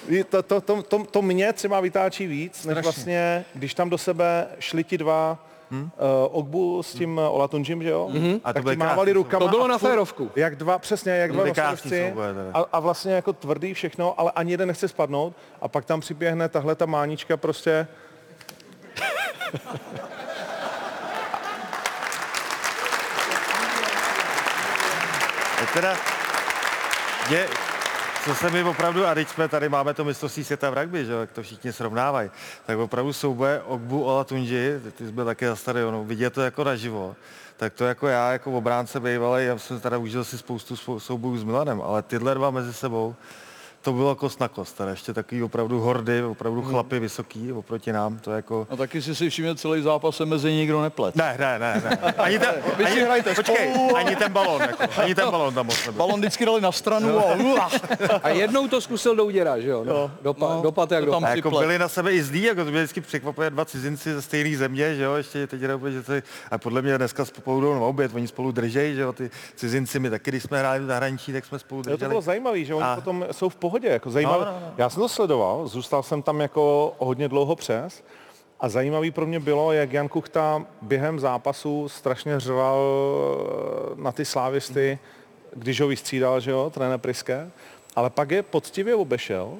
[0.08, 2.82] Ví, To, to, to, to, to mě třeba vytáčí víc, než Strašně.
[2.82, 5.38] vlastně, když tam do sebe šli ti dva
[5.72, 5.82] Hmm?
[5.82, 5.90] Uh,
[6.38, 8.08] Ogbu s tím uh, Olatunžim, že jo?
[8.12, 8.40] Mhm.
[8.44, 9.44] A to tak ti mávali rukama.
[9.44, 10.30] To bylo na férovku.
[10.36, 12.50] Jak dva, přesně, jak dva teda.
[12.54, 15.34] A, a, vlastně jako tvrdý všechno, ale ani jeden nechce spadnout.
[15.60, 17.86] A pak tam přiběhne tahle ta mánička prostě.
[25.72, 25.96] Teda,
[27.30, 27.48] je,
[28.24, 31.12] co se mi opravdu, a teď jsme tady máme to mistrovství světa v rugby, že
[31.12, 32.30] jak to všichni srovnávají,
[32.66, 37.16] tak opravdu souboje Ogbu Olatunji, ty jsi byl taky za stadionu, vidět to jako naživo,
[37.56, 41.38] tak to jako já, jako obránce bývalý, já jsem teda užil si spoustu spou- soubojů
[41.38, 43.14] s Milanem, ale tyhle dva mezi sebou,
[43.82, 48.18] to bylo kost na kost, teda ještě takový opravdu hordy, opravdu chlapy vysoký oproti nám,
[48.18, 48.66] to jako...
[48.70, 51.16] A taky si si všiml, celý zápas se mezi nikdo neplet.
[51.16, 52.12] Ne, ne, ne, ne.
[52.18, 53.96] Ani ten, Vy si ani, hrajete počkej, spolu.
[53.96, 55.98] ani ten balon, jako, ani ten balon tam moc nebyl.
[55.98, 57.70] Balon vždycky dali na stranu a
[58.22, 59.84] A jednou to zkusil douděra, že jo?
[59.84, 61.24] No, dopa, no, dopad jak to tam.
[61.24, 64.22] A jako byli na sebe i zlí, jako to byly vždycky překvapivé dva cizinci ze
[64.22, 66.12] stejné země, že jo, ještě teď jenom, že to,
[66.50, 69.98] a podle mě dneska spolu jdou na oběd, oni spolu držej, že jo, ty cizinci,
[69.98, 71.98] my taky, když jsme hráli v zahraničí, tak jsme spolu Jo, drželi.
[71.98, 73.71] to bylo zajímavé, že oni A- potom jsou v pohodě.
[73.82, 74.44] Jako zajímavé.
[74.44, 74.72] No, no, no.
[74.78, 78.02] Já jsem to sledoval, zůstal jsem tam jako hodně dlouho přes
[78.60, 82.78] a zajímavý pro mě bylo, jak Jan Kuchta během zápasu strašně řval
[83.96, 84.98] na ty slávisty,
[85.54, 87.50] když ho vystřídal, že jo, trenér Priske,
[87.96, 89.54] ale pak je poctivě obešel.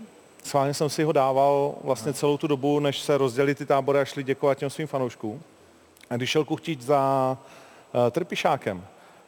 [0.45, 4.05] Schválně jsem si ho dával vlastně celou tu dobu, než se rozdělili ty tábory a
[4.05, 5.43] šli děkovat těm svým fanouškům.
[6.11, 7.37] A když šel Kuchtič za
[7.95, 8.85] uh, Trpišákem,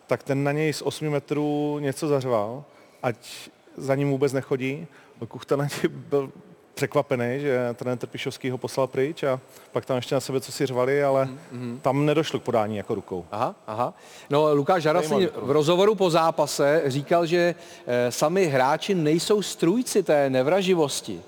[0.07, 2.65] tak ten na něj z 8 metrů něco zařval,
[3.03, 3.17] ať
[3.77, 4.87] za ním vůbec nechodí.
[5.29, 6.33] Kuchta na něj byl
[6.75, 9.41] překvapený, že trenér Trpišovský ho poslal pryč a
[9.73, 11.79] pak tam ještě na sebe co si řvali, ale mm-hmm.
[11.81, 13.27] tam nedošlo k podání jako rukou.
[13.33, 13.95] Aha, aha.
[14.31, 15.29] No Lukáš Zajímavý.
[15.37, 17.55] v rozhovoru po zápase říkal, že
[17.87, 21.23] eh, sami hráči nejsou strůjci té nevraživosti.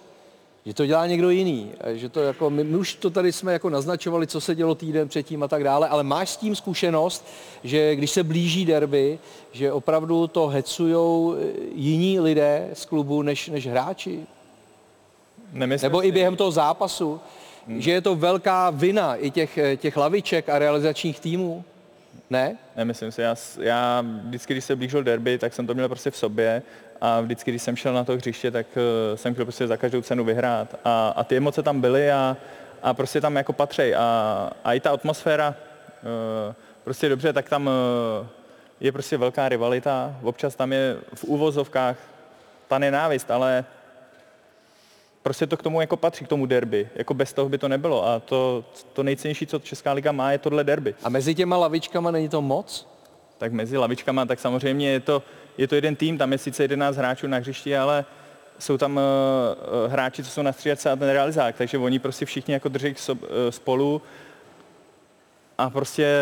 [0.66, 1.70] Že to dělá někdo jiný.
[1.80, 4.74] eh, Že to jako, my, my už to tady jsme jako naznačovali, co se dělo
[4.74, 7.26] týden předtím a tak dále, ale máš s tím zkušenost,
[7.64, 9.18] že když se blíží derby,
[9.52, 11.44] že opravdu to hecujou eh,
[11.74, 14.20] jiní lidé z klubu než, než hráči?
[15.52, 17.20] Nemyslím Nebo si- i během toho zápasu?
[17.68, 21.64] Že je to velká vina i těch, eh, těch laviček a realizačních týmů?
[22.30, 22.56] Ne?
[22.76, 26.16] Nemyslím si, já, já vždycky, když se blížil derby, tak jsem to měl prostě v
[26.16, 26.62] sobě
[27.00, 30.02] a vždycky, když jsem šel na to hřiště, tak uh, jsem chtěl prostě za každou
[30.02, 30.74] cenu vyhrát.
[30.84, 32.36] A, a ty emoce tam byly a,
[32.82, 33.94] a prostě tam jako patřej.
[33.96, 36.54] A, a i ta atmosféra, uh,
[36.84, 38.26] prostě dobře, tak tam uh,
[38.80, 41.96] je prostě velká rivalita, občas tam je v úvozovkách
[42.68, 43.64] ta nenávist, ale
[45.26, 46.88] prostě to k tomu jako patří, k tomu derby.
[46.94, 50.38] Jako bez toho by to nebylo a to, to nejcennější, co Česká liga má, je
[50.38, 50.94] tohle derby.
[51.02, 52.88] A mezi těma lavičkama není to moc?
[53.38, 55.22] Tak mezi lavičkama, tak samozřejmě je to,
[55.58, 58.04] je to jeden tým, tam je sice 11 hráčů na hřišti, ale
[58.58, 62.54] jsou tam uh, hráči, co jsou na střídačce a ten realizák, takže oni prostě všichni
[62.54, 64.02] jako drží k sob, uh, spolu
[65.58, 66.16] a prostě,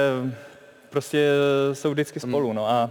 [0.91, 1.31] prostě
[1.73, 2.91] jsou vždycky spolu, no a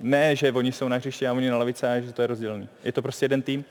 [0.00, 2.68] ne, že oni jsou na hřišti a oni na lavice a že to je rozdělený.
[2.84, 3.64] Je to prostě jeden tým.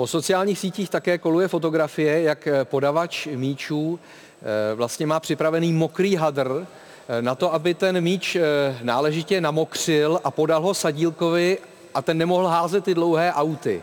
[0.00, 6.16] Po sociálních sítích také koluje fotografie, jak eh, podavač míčů eh, vlastně má připravený mokrý
[6.16, 6.66] hadr
[7.08, 8.36] eh, na to, aby ten míč
[8.82, 11.58] náležitě namokřil a podal ho sadílkovi
[11.94, 13.82] a ten nemohl házet ty dlouhé auty.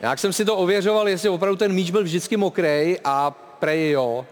[0.00, 4.26] Jak jsem si to ověřoval, jestli opravdu ten míč byl vždycky mokrý a prej jo.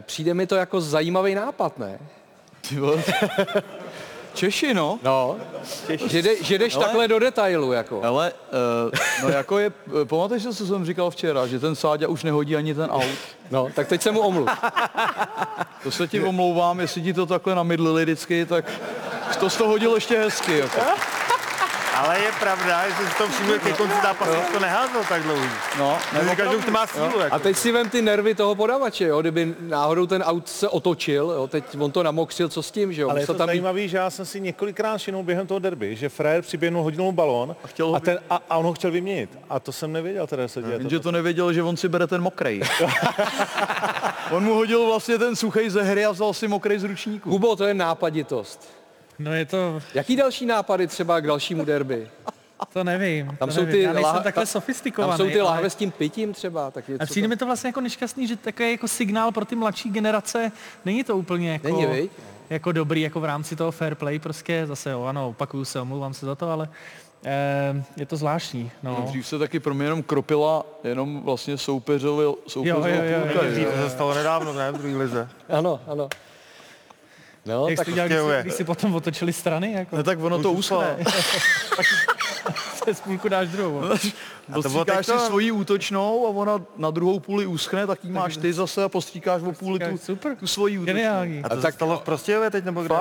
[0.00, 1.98] Přijde mi to jako zajímavý nápad, ne?
[4.34, 4.98] Češi, no.
[5.02, 5.36] No,
[6.06, 8.02] že, jde, že jdeš Ale- takhle do detailu, jako.
[8.04, 8.32] Ale,
[8.86, 8.90] uh,
[9.22, 9.72] no jako je,
[10.04, 13.18] pamatuješ si, co jsem říkal včera, že ten Sáďa už nehodí ani ten aut?
[13.50, 14.48] No, tak teď se mu omluv.
[15.82, 18.64] To se ti omlouvám, jestli ti to takhle namydlili vždycky, tak
[19.40, 20.58] to jsi to hodil ještě hezky.
[20.58, 20.80] Jako.
[21.94, 25.46] Ale je pravda, že si to všiml ke konci zápasu, to neházel tak dlouho.
[25.78, 27.20] No, nebo říkal, že už to má sílu.
[27.20, 27.34] Jako.
[27.34, 29.20] A teď si vem ty nervy toho podavače, jo?
[29.20, 31.46] kdyby náhodou ten aut se otočil, jo?
[31.46, 33.10] teď on to namokřil, co s tím, že jo?
[33.10, 36.08] Ale je to tam zajímavé, že já jsem si několikrát všimnul během toho derby, že
[36.08, 38.90] Frér přiběhnul, hodil mu balón a, chtěl ho a, ten, a, a on ho chtěl
[38.90, 39.38] vyměnit.
[39.50, 40.78] A to jsem nevěděl, teda se děje.
[40.78, 42.62] Jenže to nevěděl, že on si bere ten mokrej.
[44.30, 47.30] on mu hodil vlastně ten suchej ze hry a vzal si mokrej z ručníku.
[47.30, 48.83] Hubo, to je nápaditost.
[49.18, 52.08] No je to, Jaký další nápady třeba k dalšímu derby?
[52.72, 53.26] to nevím.
[53.38, 53.72] Tam to jsou nevím.
[53.74, 55.10] ty Já nejsem lah- takhle tam- sofistikovaný.
[55.10, 56.70] Tam jsou ty ale- lahve s tím pitím třeba.
[56.70, 59.54] Tak je, A přijde mi to vlastně jako nešťastný, že takový jako signál pro ty
[59.56, 60.52] mladší generace
[60.84, 62.10] není to úplně jako, Není, viď?
[62.50, 66.14] jako dobrý jako v rámci toho fair play, prostě zase jo, ano, opakuju se, omlouvám
[66.14, 66.68] se za to, ale
[67.24, 68.70] eh, je to zvláštní.
[68.82, 68.96] No.
[69.00, 69.06] No.
[69.08, 73.46] Dřív se taky pro mě jenom kropila, jenom vlastně soupeřili, soupeřila Jo, jo, jo, půlka,
[73.46, 73.70] jo, že jo.
[73.76, 75.28] To se stalo nedávno, ne, v druhé lize.
[75.48, 76.08] Ano, ano.
[77.46, 80.18] No, Jak tak jste dělali, když, si- když si potom otočili strany, jako Ne, tak
[80.22, 80.62] ono to
[82.84, 83.82] se z půlku dáš druhou.
[84.54, 88.36] Postříkáš si teď to- svoji útočnou a ona na druhou půli uschne, tak ji máš
[88.36, 90.94] ty zase a postříkáš o půli tu, Super, tu svoji útočnou.
[90.94, 91.42] geniální.
[91.44, 92.94] A to se stalo v Prostějově teď, nebo kde?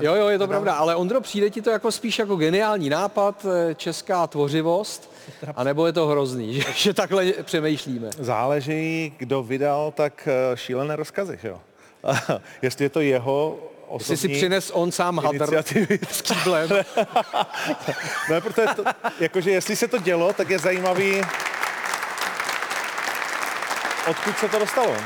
[0.00, 3.46] Jo, jo, je to pravda, ale Ondro, přijde ti to jako spíš jako geniální nápad,
[3.70, 5.12] eh, česká tvořivost,
[5.56, 8.10] anebo je to hrozný, že, že takhle přemýšlíme?
[8.18, 11.60] Záleží, kdo vydal tak eh, šílené rozkazy, že jo?
[12.62, 13.58] Jestli je to jeho
[13.88, 15.62] osobní Jestli si přines on sám hadr
[16.10, 16.68] s kýblem.
[18.30, 18.84] ne, protože to,
[19.20, 21.22] jakože jestli se to dělo, tak je zajímavý,
[24.10, 24.96] odkud se to dostalo.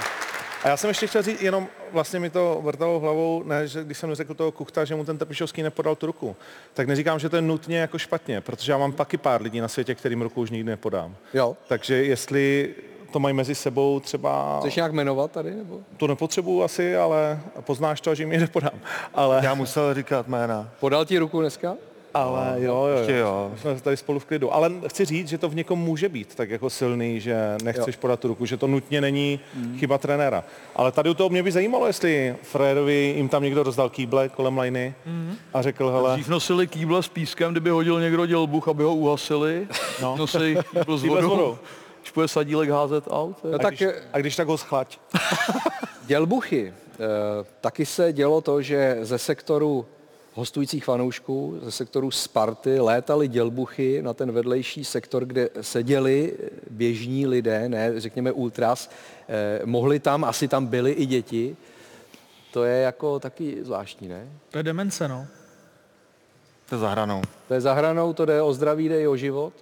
[0.64, 3.98] A já jsem ještě chtěl říct, jenom vlastně mi to vrtalo hlavou, ne, že když
[3.98, 6.36] jsem řekl toho kuchta, že mu ten Trpišovský nepodal tu ruku,
[6.74, 9.68] tak neříkám, že to je nutně jako špatně, protože já mám taky pár lidí na
[9.68, 11.16] světě, kterým ruku už nikdy nepodám.
[11.34, 11.56] Jo.
[11.68, 12.74] Takže jestli
[13.10, 14.58] to mají mezi sebou třeba...
[14.60, 15.50] Chceš nějak jmenovat tady?
[15.50, 15.78] Nebo?
[15.96, 18.80] To nepotřebuju asi, ale poznáš to, že jim je nepodám.
[19.14, 19.40] Ale...
[19.44, 20.68] Já musel říkat jména.
[20.80, 21.74] Podal ti ruku dneska?
[22.14, 23.52] Ale jo, jo, ještě jo.
[23.60, 24.54] Jsme tady spolu v klidu.
[24.54, 27.98] Ale chci říct, že to v někom může být tak jako silný, že nechceš Jo.
[28.00, 29.40] podat tu ruku, že to nutně není
[29.78, 30.44] chyba trenéra.
[30.76, 34.58] Ale tady u toho mě by zajímalo, jestli Frérovi jim tam někdo rozdal kýble kolem
[34.58, 34.94] lajny
[35.54, 39.68] a řekl, hele, Dřív nosili kýble s pískem, kdyby hodil někdo dělbuch, aby ho uhasili.
[40.02, 40.26] No.
[40.26, 40.38] S
[40.72, 41.58] Kýble s vodou.
[42.00, 43.36] Když půjde sadílek házet aut.
[43.44, 45.00] No tak když, a když tak ho schlať.
[46.06, 46.74] dělbuchy.
[46.74, 49.86] Eh, taky se dělo to, že ze sektoru
[50.34, 56.36] hostujících fanoušků, ze sektoru Sparty létaly dělbuchy na ten vedlejší sektor, kde seděli
[56.70, 58.90] běžní lidé, ne řekněme ultras,
[59.28, 61.56] eh, mohli tam, asi tam byly i děti.
[62.52, 64.28] To je jako taky zvláštní, ne?
[64.50, 65.26] To je demence, no.
[66.68, 67.22] To je za hranou.
[67.48, 69.52] To je za hranou, to jde o zdraví, jde i o život.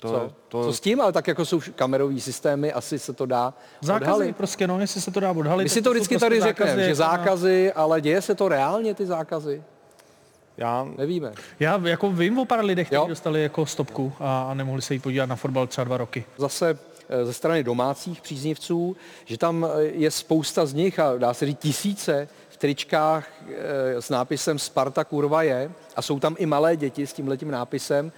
[0.00, 0.32] To, Co?
[0.48, 1.00] to, Co s tím?
[1.00, 4.36] Ale tak jako jsou kamerové systémy, asi se to dá Zákazy odhalit.
[4.36, 5.64] prostě, no, jestli se to dá odhalit.
[5.64, 8.34] My si to vždycky prostě tady zákazy, řekneme, že jako na- zákazy, ale děje se
[8.34, 9.62] to reálně, ty zákazy?
[10.56, 11.32] Já Nevíme.
[11.60, 15.00] Já jako vím o pár lidech, kteří dostali jako stopku a, a nemohli se jí
[15.00, 16.24] podívat na fotbal třeba dva roky.
[16.36, 16.78] Zase
[17.08, 21.46] eh, ze strany domácích příznivců, že tam eh, je spousta z nich, a dá se
[21.46, 26.76] říct tisíce, v tričkách eh, s nápisem Sparta kurva je a jsou tam i malé
[26.76, 28.12] děti s tímhletím nápisem.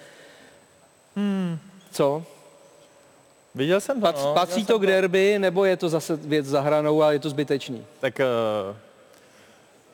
[1.17, 1.59] Hmm.
[1.93, 2.23] Co?
[3.55, 4.35] Viděl jsem to, Pac, no.
[4.35, 7.87] patří to k derby, nebo je to zase věc za hranou a je to zbytečný?
[8.01, 8.27] Tak, eh,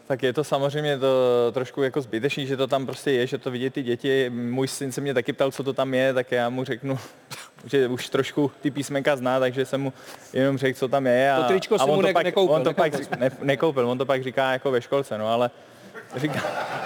[0.06, 1.06] tak je to samozřejmě to
[1.52, 4.30] trošku jako zbytečný, že to tam prostě je, že to vidí ty děti.
[4.30, 6.98] Můj syn se mě taky ptal, co to tam je, tak já mu řeknu,
[7.64, 9.92] že už trošku ty písmenka zná, takže jsem mu
[10.32, 11.32] jenom řekl, co tam je.
[11.32, 13.90] A, To tričko a si mu on to pak, nekoupil, on to pak ne, nekoupil,
[13.90, 15.50] on to pak říká jako ve školce, no ale
[16.16, 16.42] říká,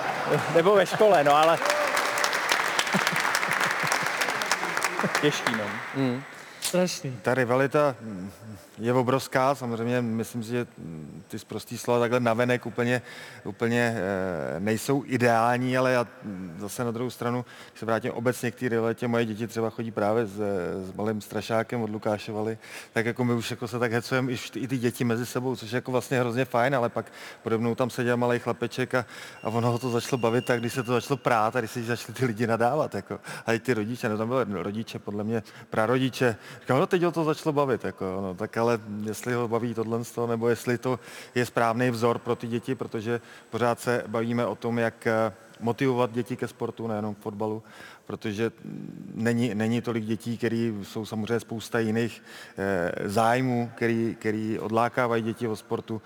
[0.54, 1.58] nebo ve škole, no ale
[5.20, 5.64] těžký, no.
[5.96, 6.22] Mm.
[6.60, 7.18] Strašný.
[7.22, 8.30] Ta rivalita mm,
[8.78, 10.66] je obrovská, samozřejmě myslím si, že
[11.28, 13.02] ty zprostý slova takhle navenek úplně,
[13.44, 18.50] úplně eh, nejsou ideální, ale já mm, zase na druhou stranu, když se vrátím obecně
[18.50, 20.40] k té rivalitě, moje děti třeba chodí právě s,
[20.90, 22.58] s malým strašákem od Lukáše Valy,
[22.92, 25.70] tak jako my už jako se tak hecujeme i, i ty děti mezi sebou, což
[25.70, 27.06] je jako vlastně hrozně fajn, ale pak
[27.42, 29.06] pode mnou tam seděl malý chlapeček a,
[29.42, 31.82] a ono ho to začalo bavit, tak když se to začalo prát a když se
[31.82, 35.42] začali ty lidi nadávat, jako, a i ty rodiče, no tam byly rodiče, podle mě
[35.70, 39.74] prarodiče, říkám, no teď ho to začalo bavit, jako, no, tak ale jestli ho baví
[39.74, 41.00] tohle nebo jestli to
[41.34, 43.20] je správný vzor pro ty děti, protože
[43.50, 47.62] pořád se bavíme o tom, jak eh, motivovat děti ke sportu, nejenom k fotbalu,
[48.06, 48.50] protože
[49.14, 52.22] není, není tolik dětí, který jsou samozřejmě spousta jiných
[52.58, 56.02] eh, zájmů, který, který odlákávají děti od sportu.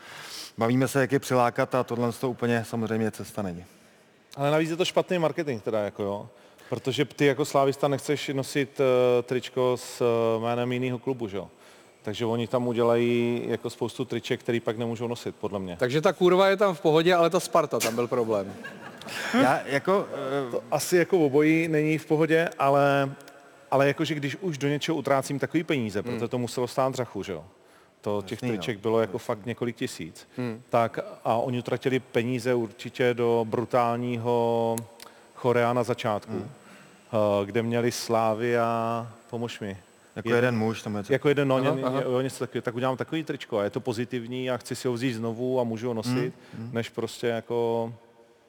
[0.58, 3.64] Bavíme se, jak je přilákat a tohle toho úplně samozřejmě cesta není.
[4.36, 6.28] Ale navíc je to špatný marketing teda, jako jo.
[6.68, 11.48] Protože ty jako slávista nechceš nosit uh, tričko s uh, jménem jiného klubu, že jo.
[12.06, 15.76] Takže oni tam udělají jako spoustu triček, který pak nemůžou nosit, podle mě.
[15.76, 18.54] Takže ta kurva je tam v pohodě, ale ta Sparta, tam byl problém.
[19.42, 20.06] Já jako...
[20.50, 23.10] To asi jako obojí není v pohodě, ale,
[23.70, 26.12] ale jakože když už do něčeho utrácím takový peníze, Hmm.
[26.14, 27.44] protože to muselo stát dřachu, že jo.
[28.00, 28.54] To těch Jasný, no.
[28.54, 30.28] triček bylo jako fakt několik tisíc.
[30.36, 30.62] Hmm.
[30.70, 34.76] Tak a oni utratili peníze určitě do brutálního
[35.34, 36.48] chorea na začátku, Hmm.
[37.12, 39.76] eh, kde měli Slávy a pomož mi.
[40.16, 42.00] Jako jeden muž, tam je co- Jako jeden, no, Aha, ně, aha.
[42.00, 42.62] jo, něco takového.
[42.62, 45.64] Tak udělám takový tričko a je to pozitivní a chci si ho vzít znovu a
[45.64, 47.92] můžu ho nosit, Hmm, než prostě jako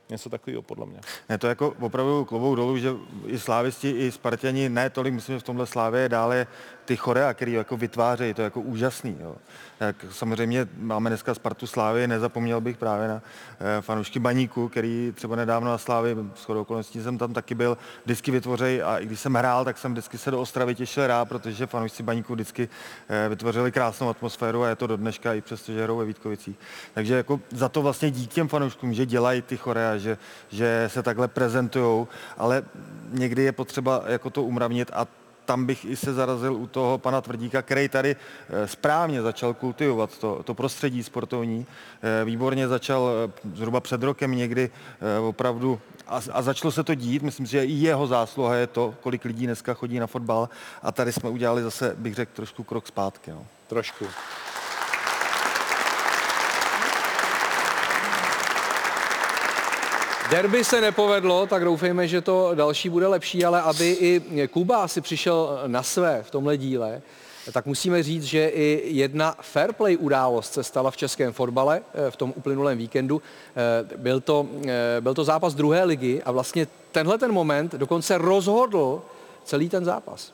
[0.10, 1.00] něco takového, podle mě.
[1.30, 2.90] Ne, to jako opravdu klobou dolů, že
[3.26, 6.48] i slávisti, i Spartěni, ne tolik, myslím, že v tomhle slávě je dále
[6.86, 9.18] ty chorea, který jako vytvářejí, to je jako úžasný.
[9.20, 9.36] Jo.
[9.78, 13.22] Tak samozřejmě máme dneska Spartu Slávy, nezapomněl bych právě na
[13.60, 18.32] eh, fanoušky Baníku, který třeba nedávno na Slávy, shodou okolností jsem tam taky byl, vždycky
[18.32, 21.68] vytvořej a i když jsem hrál, tak jsem vždycky se do Ostravy těšil rád, protože
[21.68, 22.70] fanoušci Baníku vždycky
[23.10, 26.56] eh, vytvořili krásnou atmosféru a je to do dneška i přesto, že hrajou ve Vítkovicích.
[26.94, 30.18] Takže jako za to vlastně dík těm fanouškům, že dělají ty chorea, že,
[30.50, 32.08] že se takhle prezentují,
[32.38, 32.64] ale
[33.12, 35.08] někdy je potřeba jako to umravnit a
[35.48, 40.18] tam bych i se zarazil u toho pana Tvrdíka, který tady eh, správně začal kultivovat
[40.18, 41.66] to, to prostředí sportovní.
[42.02, 44.70] Eh, Výborně začal eh, zhruba před rokem někdy
[45.22, 47.24] opravdu a, a začalo se to dít.
[47.24, 50.50] Myslím si, že i jeho zásluha je to, kolik lidí dneska chodí na fotbal
[50.84, 53.32] a tady jsme udělali zase, bych řekl, trošku krok zpátky.
[53.32, 53.46] No.
[53.68, 54.06] Trošku.
[60.30, 65.02] Derby se nepovedlo, tak doufejme, že to další bude lepší, ale aby i Kuba si
[65.02, 67.02] přišel na své v tomhle díle,
[67.52, 72.12] tak musíme říct, že i jedna fair play událost se stala v českém fotbale eh,
[72.12, 73.22] v tom uplynulém víkendu.
[73.56, 78.18] Eh, Byl to, eh, byl to zápas druhé ligy a vlastně tenhle ten moment dokonce
[78.18, 79.02] rozhodl
[79.44, 80.34] celý ten zápas.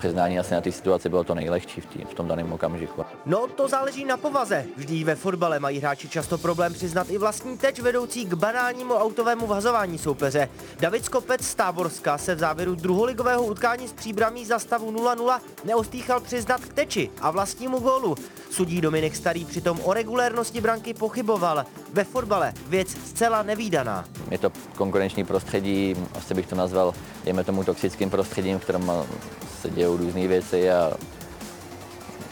[0.00, 3.04] Přiznání asi na té situaci bylo to nejlehčí v, tý, v tom daném okamžiku.
[3.26, 4.64] No, to záleží na povaze.
[4.76, 9.46] Vždy ve fotbale mají hráči často problém přiznat i vlastní teč vedoucí k banálnímu autovému
[9.46, 10.48] vhazování soupeře.
[10.80, 16.20] David Skopec z Táborska se v závěru druholigového utkání s příbramí za stavu 0-0 neostýchal
[16.20, 18.14] přiznat k teči a vlastnímu gólu.
[18.50, 21.64] Sudí Dominik Starý přitom o regulérnosti branky pochyboval.
[21.92, 24.04] Ve fotbale věc zcela nevýdaná.
[24.30, 26.94] Je to konkurenční prostředí, asi bych to nazval,
[27.24, 28.92] dejme tomu toxickým prostředím, v kterém
[29.60, 30.92] se dějou různé věci a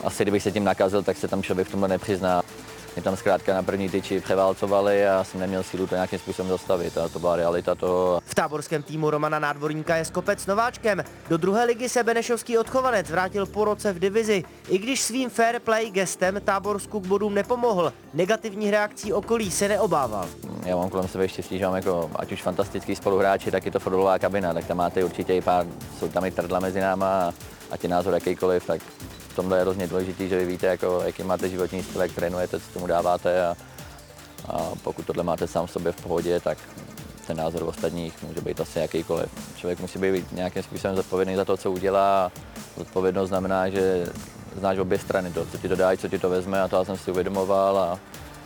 [0.05, 2.43] asi kdybych se tím nakazil, tak se tam člověk v tomhle nepřizná.
[2.95, 6.99] Mě tam zkrátka na první tyči převálcovali a jsem neměl sílu to nějakým způsobem zastavit
[6.99, 8.21] a to byla realita toho.
[8.25, 11.05] V táborském týmu Romana Nádvorníka je Skopec nováčkem.
[11.29, 14.45] Do druhé ligy se Benešovský odchovanec vrátil po roce v divizi.
[14.69, 20.29] I když svým fair play gestem Táborsku k bodům nepomohl, negativních reakcí okolí se neobával.
[20.65, 23.79] Já mám kolem sebe štěstí, že mám jako, ať už fantastický spoluhráči, tak je to
[23.79, 25.67] fotbalová kabina, tak tam máte určitě i pár,
[25.99, 27.33] jsou tam i trdla mezi náma a,
[27.71, 28.81] a ti názor jakýkoliv, tak
[29.29, 32.61] v tomhle je hrozně důležitý, že vy víte, jako, jaký máte životní styl, jak trénujete,
[32.61, 33.57] co tomu dáváte a,
[34.49, 36.59] a pokud tohle máte sám v sobě v pohodě, tak
[37.27, 39.29] ten názor ostatních může být asi jakýkoliv.
[39.57, 42.33] Člověk musí být nějakým způsobem zodpovědný za to, co udělá.
[42.77, 44.07] Zodpovědnost znamená, že
[44.57, 46.85] znáš obě strany, to, co ti to dá, co ti to vezme a to já
[46.85, 47.99] jsem si uvědomoval a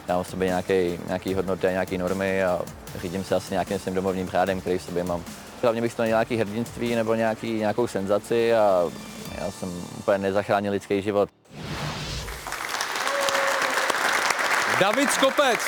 [0.09, 2.61] já v sobě nějaký, nějaký hodnoty nějaké normy a
[3.01, 5.25] řídím se asi nějakým svým domovním řádem, který v sobě mám.
[5.63, 8.91] Hlavně bych to nějaký hrdinství nebo nějaký, nějakou senzaci a
[9.39, 11.29] já jsem úplně nezachránil lidský život.
[14.81, 15.61] David Skopec.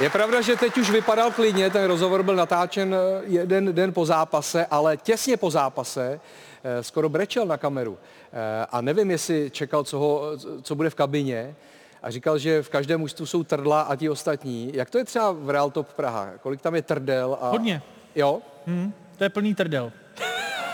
[0.00, 4.06] Je pravda, že teď už vypadal klidně, ten rozhovor byl natáčen eh, jeden den po
[4.06, 6.20] zápase, ale těsně po zápase
[6.64, 7.98] eh, skoro brečel na kameru.
[8.32, 10.22] Eh, A nevím, jestli čekal, co, ho,
[10.62, 11.56] co bude v kabině,
[12.02, 14.70] a říkal, že v každém mužstvu jsou trdla a ti ostatní.
[14.74, 16.30] Jak to je třeba v Real Top Praha?
[16.42, 17.38] Kolik tam je trdel?
[17.40, 17.50] A...
[17.50, 17.82] Hodně.
[18.14, 18.40] Jo?
[18.66, 19.92] Hmm, to je plný trdel.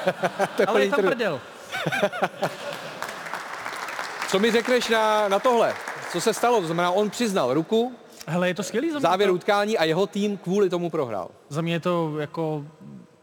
[0.57, 1.41] to je Ale plný je tam trdel.
[1.85, 2.21] prdel.
[4.29, 5.75] Co mi řekneš na, na tohle?
[6.13, 6.61] Co se stalo?
[6.61, 7.93] To znamená, on přiznal ruku,
[8.27, 9.03] Hele, je to skvělý za mě.
[9.03, 11.29] závěr utkání a jeho tým kvůli tomu prohrál.
[11.49, 12.65] Za mě je to jako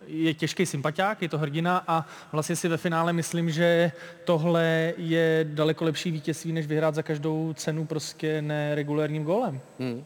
[0.09, 3.91] je těžký sympatiák, je to hrdina a vlastně si ve finále myslím, že
[4.23, 9.61] tohle je daleko lepší vítězství, než vyhrát za každou cenu prostě neregulérním gólem.
[9.79, 10.05] Hmm.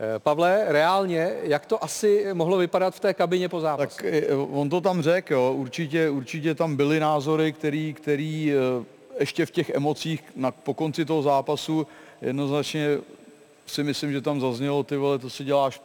[0.00, 3.96] Eh, Pavle, reálně, jak to asi mohlo vypadat v té kabině po zápase?
[3.96, 5.52] Tak eh, on to tam řekl, jo.
[5.52, 8.84] Určitě, určitě tam byly názory, který, který eh,
[9.20, 11.86] ještě v těch emocích na, po konci toho zápasu
[12.22, 12.98] jednoznačně
[13.66, 15.80] si myslím, že tam zaznělo, ty vole, to si děláš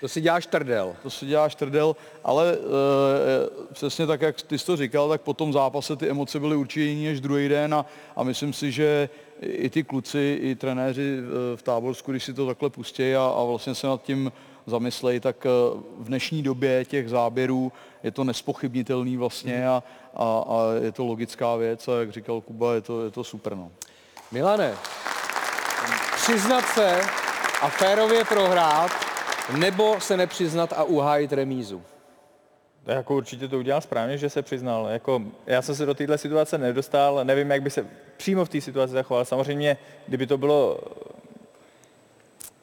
[0.00, 0.96] To si děláš trdel.
[1.02, 2.56] to si děláš trdel, ale e,
[3.72, 6.84] přesně tak, jak ty jsi to říkal, tak po tom zápase ty emoce byly určitě
[6.84, 7.86] jiný než druhý den a,
[8.16, 9.08] a myslím si, že
[9.40, 13.44] i ty kluci, i trenéři e, v Táborsku, když si to takhle pustí a, a
[13.44, 14.32] vlastně se nad tím
[14.66, 15.44] zamyslej, tak
[15.98, 17.72] v dnešní době těch záběrů
[18.02, 19.82] je to nespochybnitelný vlastně a,
[20.14, 23.54] a, a je to logická věc a jak říkal Kuba, je to, je to super.
[23.54, 23.70] No.
[24.32, 24.74] Milane,
[26.16, 27.00] přiznat se
[27.62, 29.09] a férově prohrát,
[29.58, 31.82] nebo se nepřiznat a uhájit remízu?
[32.84, 34.88] To jako určitě to udělal správně, že se přiznal.
[34.90, 37.86] Jako, já jsem se do téhle situace nedostal, nevím, jak by se
[38.16, 39.24] přímo v té situaci zachoval.
[39.24, 39.76] Samozřejmě,
[40.06, 40.80] kdyby to bylo...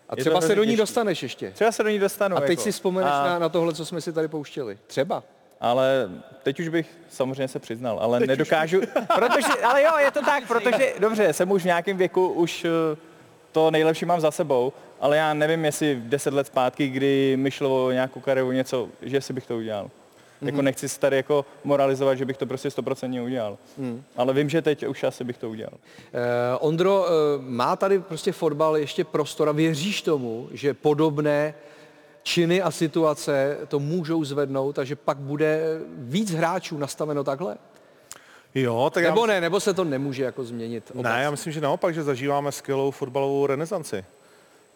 [0.09, 0.77] A třeba se do ní těžký.
[0.77, 1.51] dostaneš ještě.
[1.51, 2.38] Třeba se do ní dostanu.
[2.38, 2.61] A teď jako.
[2.61, 4.77] si vzpomeneš A- na, na tohle, co jsme si tady pouštěli.
[4.88, 5.23] Třeba.
[5.61, 6.09] Ale
[6.43, 8.81] teď už bych samozřejmě se přiznal, ale nedokážu,
[9.15, 12.97] protože, ale jo, je to tak, protože, dobře, jsem už v nějakém věku, už eh,
[13.51, 17.85] to nejlepší mám za sebou, ale já nevím, jestli 10 let zpátky, kdy mi šlo
[17.85, 19.89] o nějakou kariéru, něco, že si bych to udělal.
[20.41, 20.65] Jako Mhm.
[20.65, 23.57] nechci si tady jako moralizovat, že bych to prostě stoprocentně udělal.
[23.77, 24.03] Hmm.
[24.17, 25.73] Ale vím, že teď už asi bych to udělal.
[26.13, 31.53] Eh, Ondro, eh, má tady prostě fotbal ještě prostor a věříš tomu, že podobné
[32.23, 35.61] činy a situace to můžou zvednout, takže pak bude
[35.97, 37.57] víc hráčů nastaveno takhle?
[38.55, 40.91] Jo, tak já nebo myslím- ne, nebo se to nemůže jako změnit?
[40.95, 44.05] Ne, já myslím, že naopak, že zažíváme skvělou fotbalovou renesanci.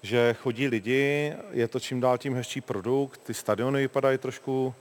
[0.02, 4.74] Že chodí lidi, je to čím dál tím hezčí produkt, ty stadiony vypadají trošku,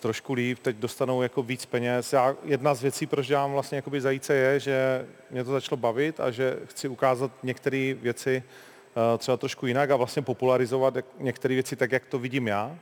[0.00, 2.12] trošku líp, teď dostanou jako víc peněz.
[2.12, 6.20] Já, jedna z věcí, proč dělám vlastně jakoby zajíce, je, že mě to začalo bavit
[6.20, 11.76] a že chci ukázat některé věci eh, třeba trošku jinak a vlastně popularizovat některé věci
[11.76, 12.78] tak, jak to vidím já.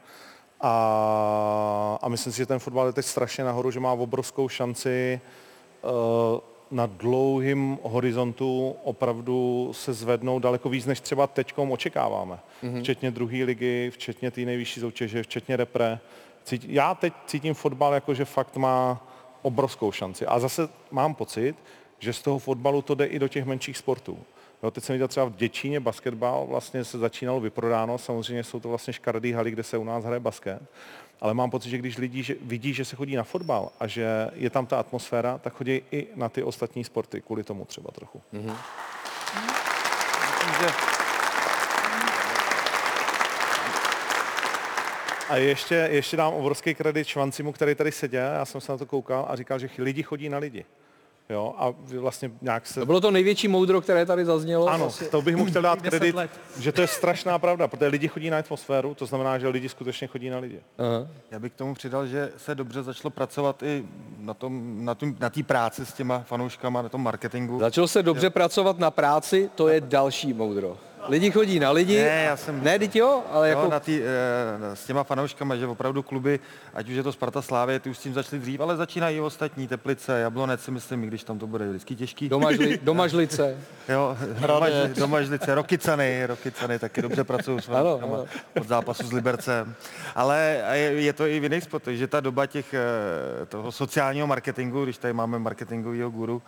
[0.61, 5.21] A, a myslím si, že ten fotbal je teď strašně nahoru, že má obrovskou šanci
[5.85, 12.39] eh, na dlouhým horizontu opravdu se zvednou daleko víc, než třeba teďkom očekáváme.
[12.63, 12.75] Mhm.
[12.75, 12.81] Mm-hmm.
[12.81, 15.99] Včetně druhé ligy, včetně té nejvyšší soutěže, včetně repre.
[16.45, 19.07] Cít, já teď cítím fotbal jako, že fakt má
[19.43, 20.27] obrovskou šanci.
[20.27, 21.57] A zase mám pocit,
[21.99, 24.19] že z toho fotbalu to jde i do těch menších sportů.
[24.63, 28.69] Jo, teď jsem viděl třeba v Děčíně basketbal, vlastně se začínalo vyprodáno, samozřejmě jsou to
[28.69, 30.63] vlastně škaredý haly, kde se u nás hraje basket,
[31.21, 34.31] ale mám pocit, že když lidi že, vidí, že se chodí na fotbal a že
[34.35, 38.23] je tam ta atmosféra, tak chodí i na ty ostatní sporty, kvůli tomu třeba trochu.
[38.35, 38.57] Mm-hmm.
[45.29, 48.87] A ještě, ještě dám obrovský kredit Švancimu, který tady seděl, já jsem se na to
[48.87, 50.65] koukal a říkal, že lidi chodí na lidi.
[51.31, 52.81] Jo, a vlastně nějak se...
[52.81, 54.69] To bylo to největší moudro, které tady zaznělo.
[54.69, 56.31] Ano, Asi- to bych mu chtěl dát 10 kredit, let.
[56.59, 60.07] že to je strašná pravda, protože lidi chodí na atmosféru, to znamená, že lidi skutečně
[60.07, 60.61] chodí na lidi.
[60.79, 61.09] Aha.
[61.31, 63.85] Já bych k tomu přidal, že se dobře začalo pracovat i
[64.19, 67.59] na tom, na tom, na té práci s těma fanouškama, na tom marketingu.
[67.59, 70.77] Začalo se dobře pracovat na práci, to je další moudro.
[71.09, 71.97] Lidi chodí na lidi.
[71.97, 72.65] Ne, já jsem...
[72.65, 73.71] Ne, teď jo, ale jo, jako...
[73.71, 76.41] na tý, e, s těma fanouškama, že opravdu kluby,
[76.75, 79.21] ať už je to Sparta Slávě, ty už s tím začali dřív, ale začínají i
[79.21, 82.29] ostatní, Teplice, Jablonec si myslím, i když tam to bude vždycky těžký.
[82.29, 83.57] Domažli, domažlice.
[83.89, 88.27] Jo, domažli, domažlice, Rokycany, Rokycany taky dobře pracují s Ano, fanouškama ano.
[88.61, 89.75] od zápasu s Libercem.
[90.15, 94.27] Ale je, je to i v jiných sportech, že ta doba těch, eh, toho sociálního
[94.27, 96.43] marketingu, když tady máme marketingového guru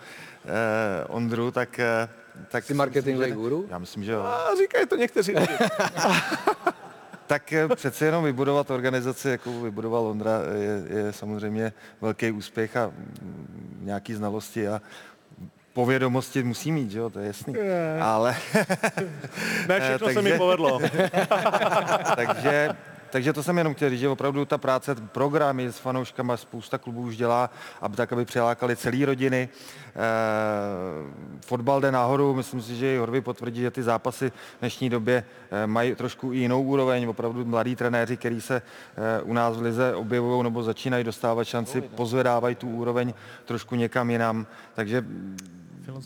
[0.44, 1.78] eh, Ondru, tak...
[1.78, 2.09] eh,
[2.49, 3.66] tak Jsi marketingový guru?
[3.70, 4.22] Já myslím, že jo.
[4.22, 5.55] A říkají to někteří lidi.
[7.26, 12.87] Tak eh, přece jenom vybudovat organizaci, jakou vybudoval Ondra, je, je samozřejmě velký úspěch a
[12.87, 14.80] mm, nějaký znalosti a
[15.72, 17.55] povědomosti musí mít, že jo, to je jasný.
[17.55, 17.99] Je.
[18.01, 18.37] Ale...
[19.68, 20.80] Ne, všechno se mi povedlo.
[22.16, 22.76] takže,
[23.16, 27.02] takže to jsem jenom chtěl říct, že opravdu ta práce, programy s fanouškama, spousta klubů
[27.02, 27.50] už dělá,
[27.80, 29.48] aby tak, aby přilákali celé rodiny.
[29.48, 30.06] E,
[31.46, 35.24] fotbal jde nahoru, myslím si, že i Horvy potvrdí, že ty zápasy v dnešní době
[35.50, 39.62] eh, mají trošku i jinou úroveň, opravdu mladí trenéři, kteří se eh, u nás v
[39.62, 43.14] Lize objevují nebo začínají dostávat šanci, pozvedávají tu úroveň
[43.44, 45.04] trošku někam jinam, takže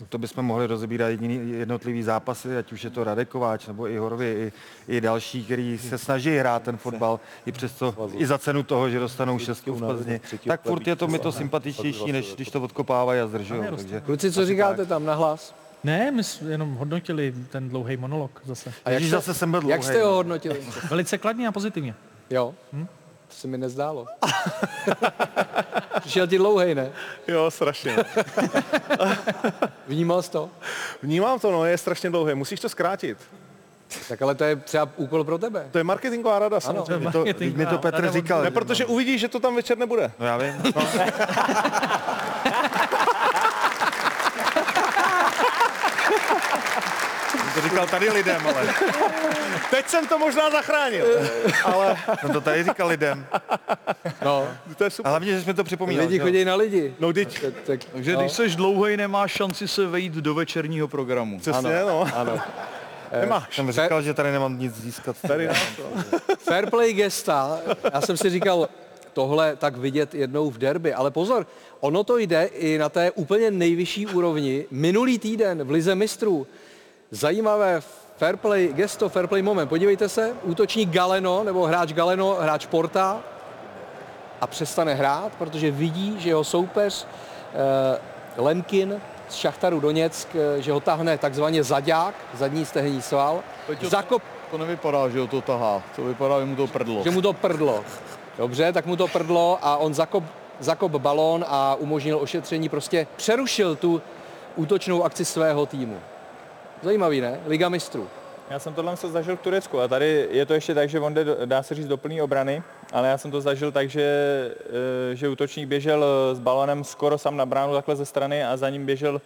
[0.09, 3.97] to bychom mohli rozebírat jediný, jednotlivý zápasy, ať už je to Radek Kováč nebo i
[3.97, 4.51] Horvy,
[4.87, 8.89] i, i další, kteří se snaží hrát ten fotbal, i přesto, i za cenu toho,
[8.89, 10.21] že dostanou šestku v Plzni.
[10.47, 13.61] Tak furt je to mi to sympatičtější, než když to odkopávají a zdržují.
[13.75, 15.55] Takže Kluci, co říkáte tam na hlas?
[15.83, 18.73] Ne, my jsme jenom hodnotili ten dlouhý monolog zase.
[18.85, 19.83] A jak jste- zase jsem byl Jak dlouhej.
[19.97, 20.61] jste ho hodnotili?
[20.89, 21.95] Velice kladně a pozitivně.
[22.29, 22.53] Jo?
[22.73, 22.87] Hm?
[23.31, 24.05] To se mi nezdálo.
[25.99, 26.91] Přišel ti dlouhej, ne?
[27.27, 27.95] Jo, strašně.
[29.87, 30.49] Vnímal jsi to?
[31.03, 33.17] Vnímám to, no, je strašně dlouhé, musíš to zkrátit.
[34.09, 35.67] Tak ale to je třeba úkol pro tebe.
[35.71, 37.11] To je marketingová rada samozřejmě.
[37.11, 37.25] to-
[37.55, 40.11] mi to Petr říkal, Ne, že protože uvidíš, že to tam večer nebude.
[40.19, 40.53] No já vím.
[40.75, 40.81] No.
[47.61, 48.73] to říkal tady lidem, ale...
[49.69, 51.05] Teď jsem to možná zachránil.
[51.63, 53.25] Ale Jsem to tady říkal lidem.
[54.25, 54.47] No.
[54.77, 55.07] to je super.
[55.07, 56.05] A hlavně, že jsi mi to připomínal.
[56.05, 56.95] Lidi chodí na lidi.
[56.99, 57.45] No, teď...
[57.65, 58.19] Tak, Takže no.
[58.19, 61.39] když jsi dlouhej, nemáš šanci se vejít do večerního programu.
[61.39, 62.07] Přesně, no.
[62.15, 62.39] Ano.
[63.21, 63.55] Nemáš.
[63.55, 65.15] Jsem říkal, že tady nemám nic získat.
[65.27, 65.53] Tady no.
[66.39, 67.59] Fair play gesta,
[67.93, 68.69] já jsem si říkal,
[69.13, 71.47] tohle tak vidět jednou v derby, ale pozor,
[71.79, 74.65] ono to jde i na té úplně nejvyšší úrovni.
[74.71, 76.47] Minulý týden v Lize mistrů
[77.11, 77.81] zajímavé
[78.17, 79.67] fair play gesto, fair play moment.
[79.67, 83.21] Podívejte se, útočník Galeno, nebo hráč Galeno, hráč Porta
[84.41, 87.07] a přestane hrát, protože vidí, že jeho soupeř
[87.53, 87.99] eh,
[88.37, 93.43] Lemkin z Šachtaru Doněck, eh, že ho tahne takzvaně zadák, zadní stehenní sval.
[93.67, 95.83] Peťo, Zakop, To nevypadá, že ho to tahá.
[95.95, 97.03] To vypadá, že mu to prdlo.
[97.03, 97.83] že mu to prdlo.
[98.37, 100.23] Dobře, tak mu to prdlo a on zakop,
[100.59, 104.01] zakop balón a umožnil ošetření, prostě přerušil tu
[104.55, 105.99] útočnou akci svého týmu.
[106.83, 107.39] Zajímavý, ne?
[107.47, 108.07] Liga mistrů.
[108.49, 111.13] Já jsem tohle se zažil v Turecku a tady je to ještě tak, že on
[111.13, 112.63] jde, dá se říct, do plný obrany,
[112.93, 114.01] ale já jsem to zažil tak, že,
[115.11, 118.57] eh, že útočník běžel eh, s balonem skoro sám na bránu takhle ze strany a
[118.57, 119.21] za ním běžel,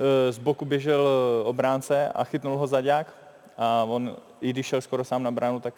[0.00, 1.08] eh, z boku běžel
[1.44, 3.06] obránce a chytnul ho zaďák
[3.58, 5.74] a on, i když šel skoro sám na bránu, tak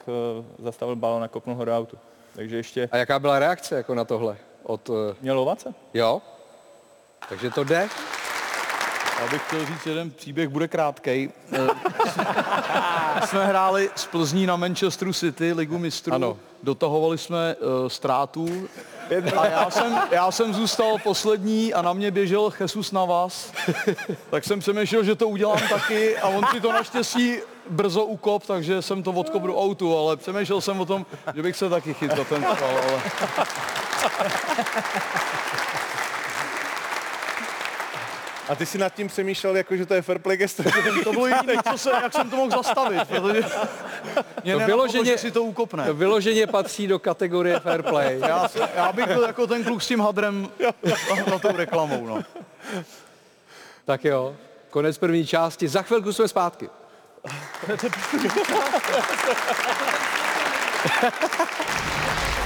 [0.59, 1.99] zastavil balon a kopnul ho do autu.
[2.35, 2.89] Takže ještě...
[2.93, 4.37] A jaká byla reakce jako na tohle?
[4.63, 5.75] Od, Měl ovace?
[5.95, 6.23] jo?
[7.29, 7.89] Takže to jde?
[9.21, 11.31] Já bych chtěl říct jeden příběh, bude krátkej.
[11.53, 16.15] Eh, jsme hráli s Plzní na Manchesteru City, ligu mistrů.
[16.15, 16.37] Ano.
[16.63, 18.69] Dotahovali jsme uh, ztrátu.
[19.37, 23.53] A já jsem, já jsem zůstal poslední a na mě běžel Jesus Navas.
[24.31, 27.37] tak jsem přemýšlel, že to udělám taky a on si to naštěstí
[27.71, 31.57] brzo ukop, takže jsem to odkop do autu, ale přemýšlel jsem o tom, že bych
[31.57, 33.03] se taky chytil ten ale...
[38.51, 40.63] A ty si nad tím přemýšlel, jako, že to je fair play gesto.
[40.63, 40.71] že
[41.05, 43.43] To bylo jediné, co se, jak jsem to mohl zastavit, protože
[44.45, 45.85] mě To vyloženě, že si to ukopne.
[45.87, 48.21] to vyloženě patří do kategorie fair play.
[48.21, 50.49] Já, já bych byl jako ten kluk s tím hadrem
[50.83, 50.95] za,
[51.31, 52.23] za tou reklamou, no.
[53.85, 54.37] Tak jo,
[54.71, 55.69] konec první části.
[55.69, 56.69] Za chvilku jsme zpátky.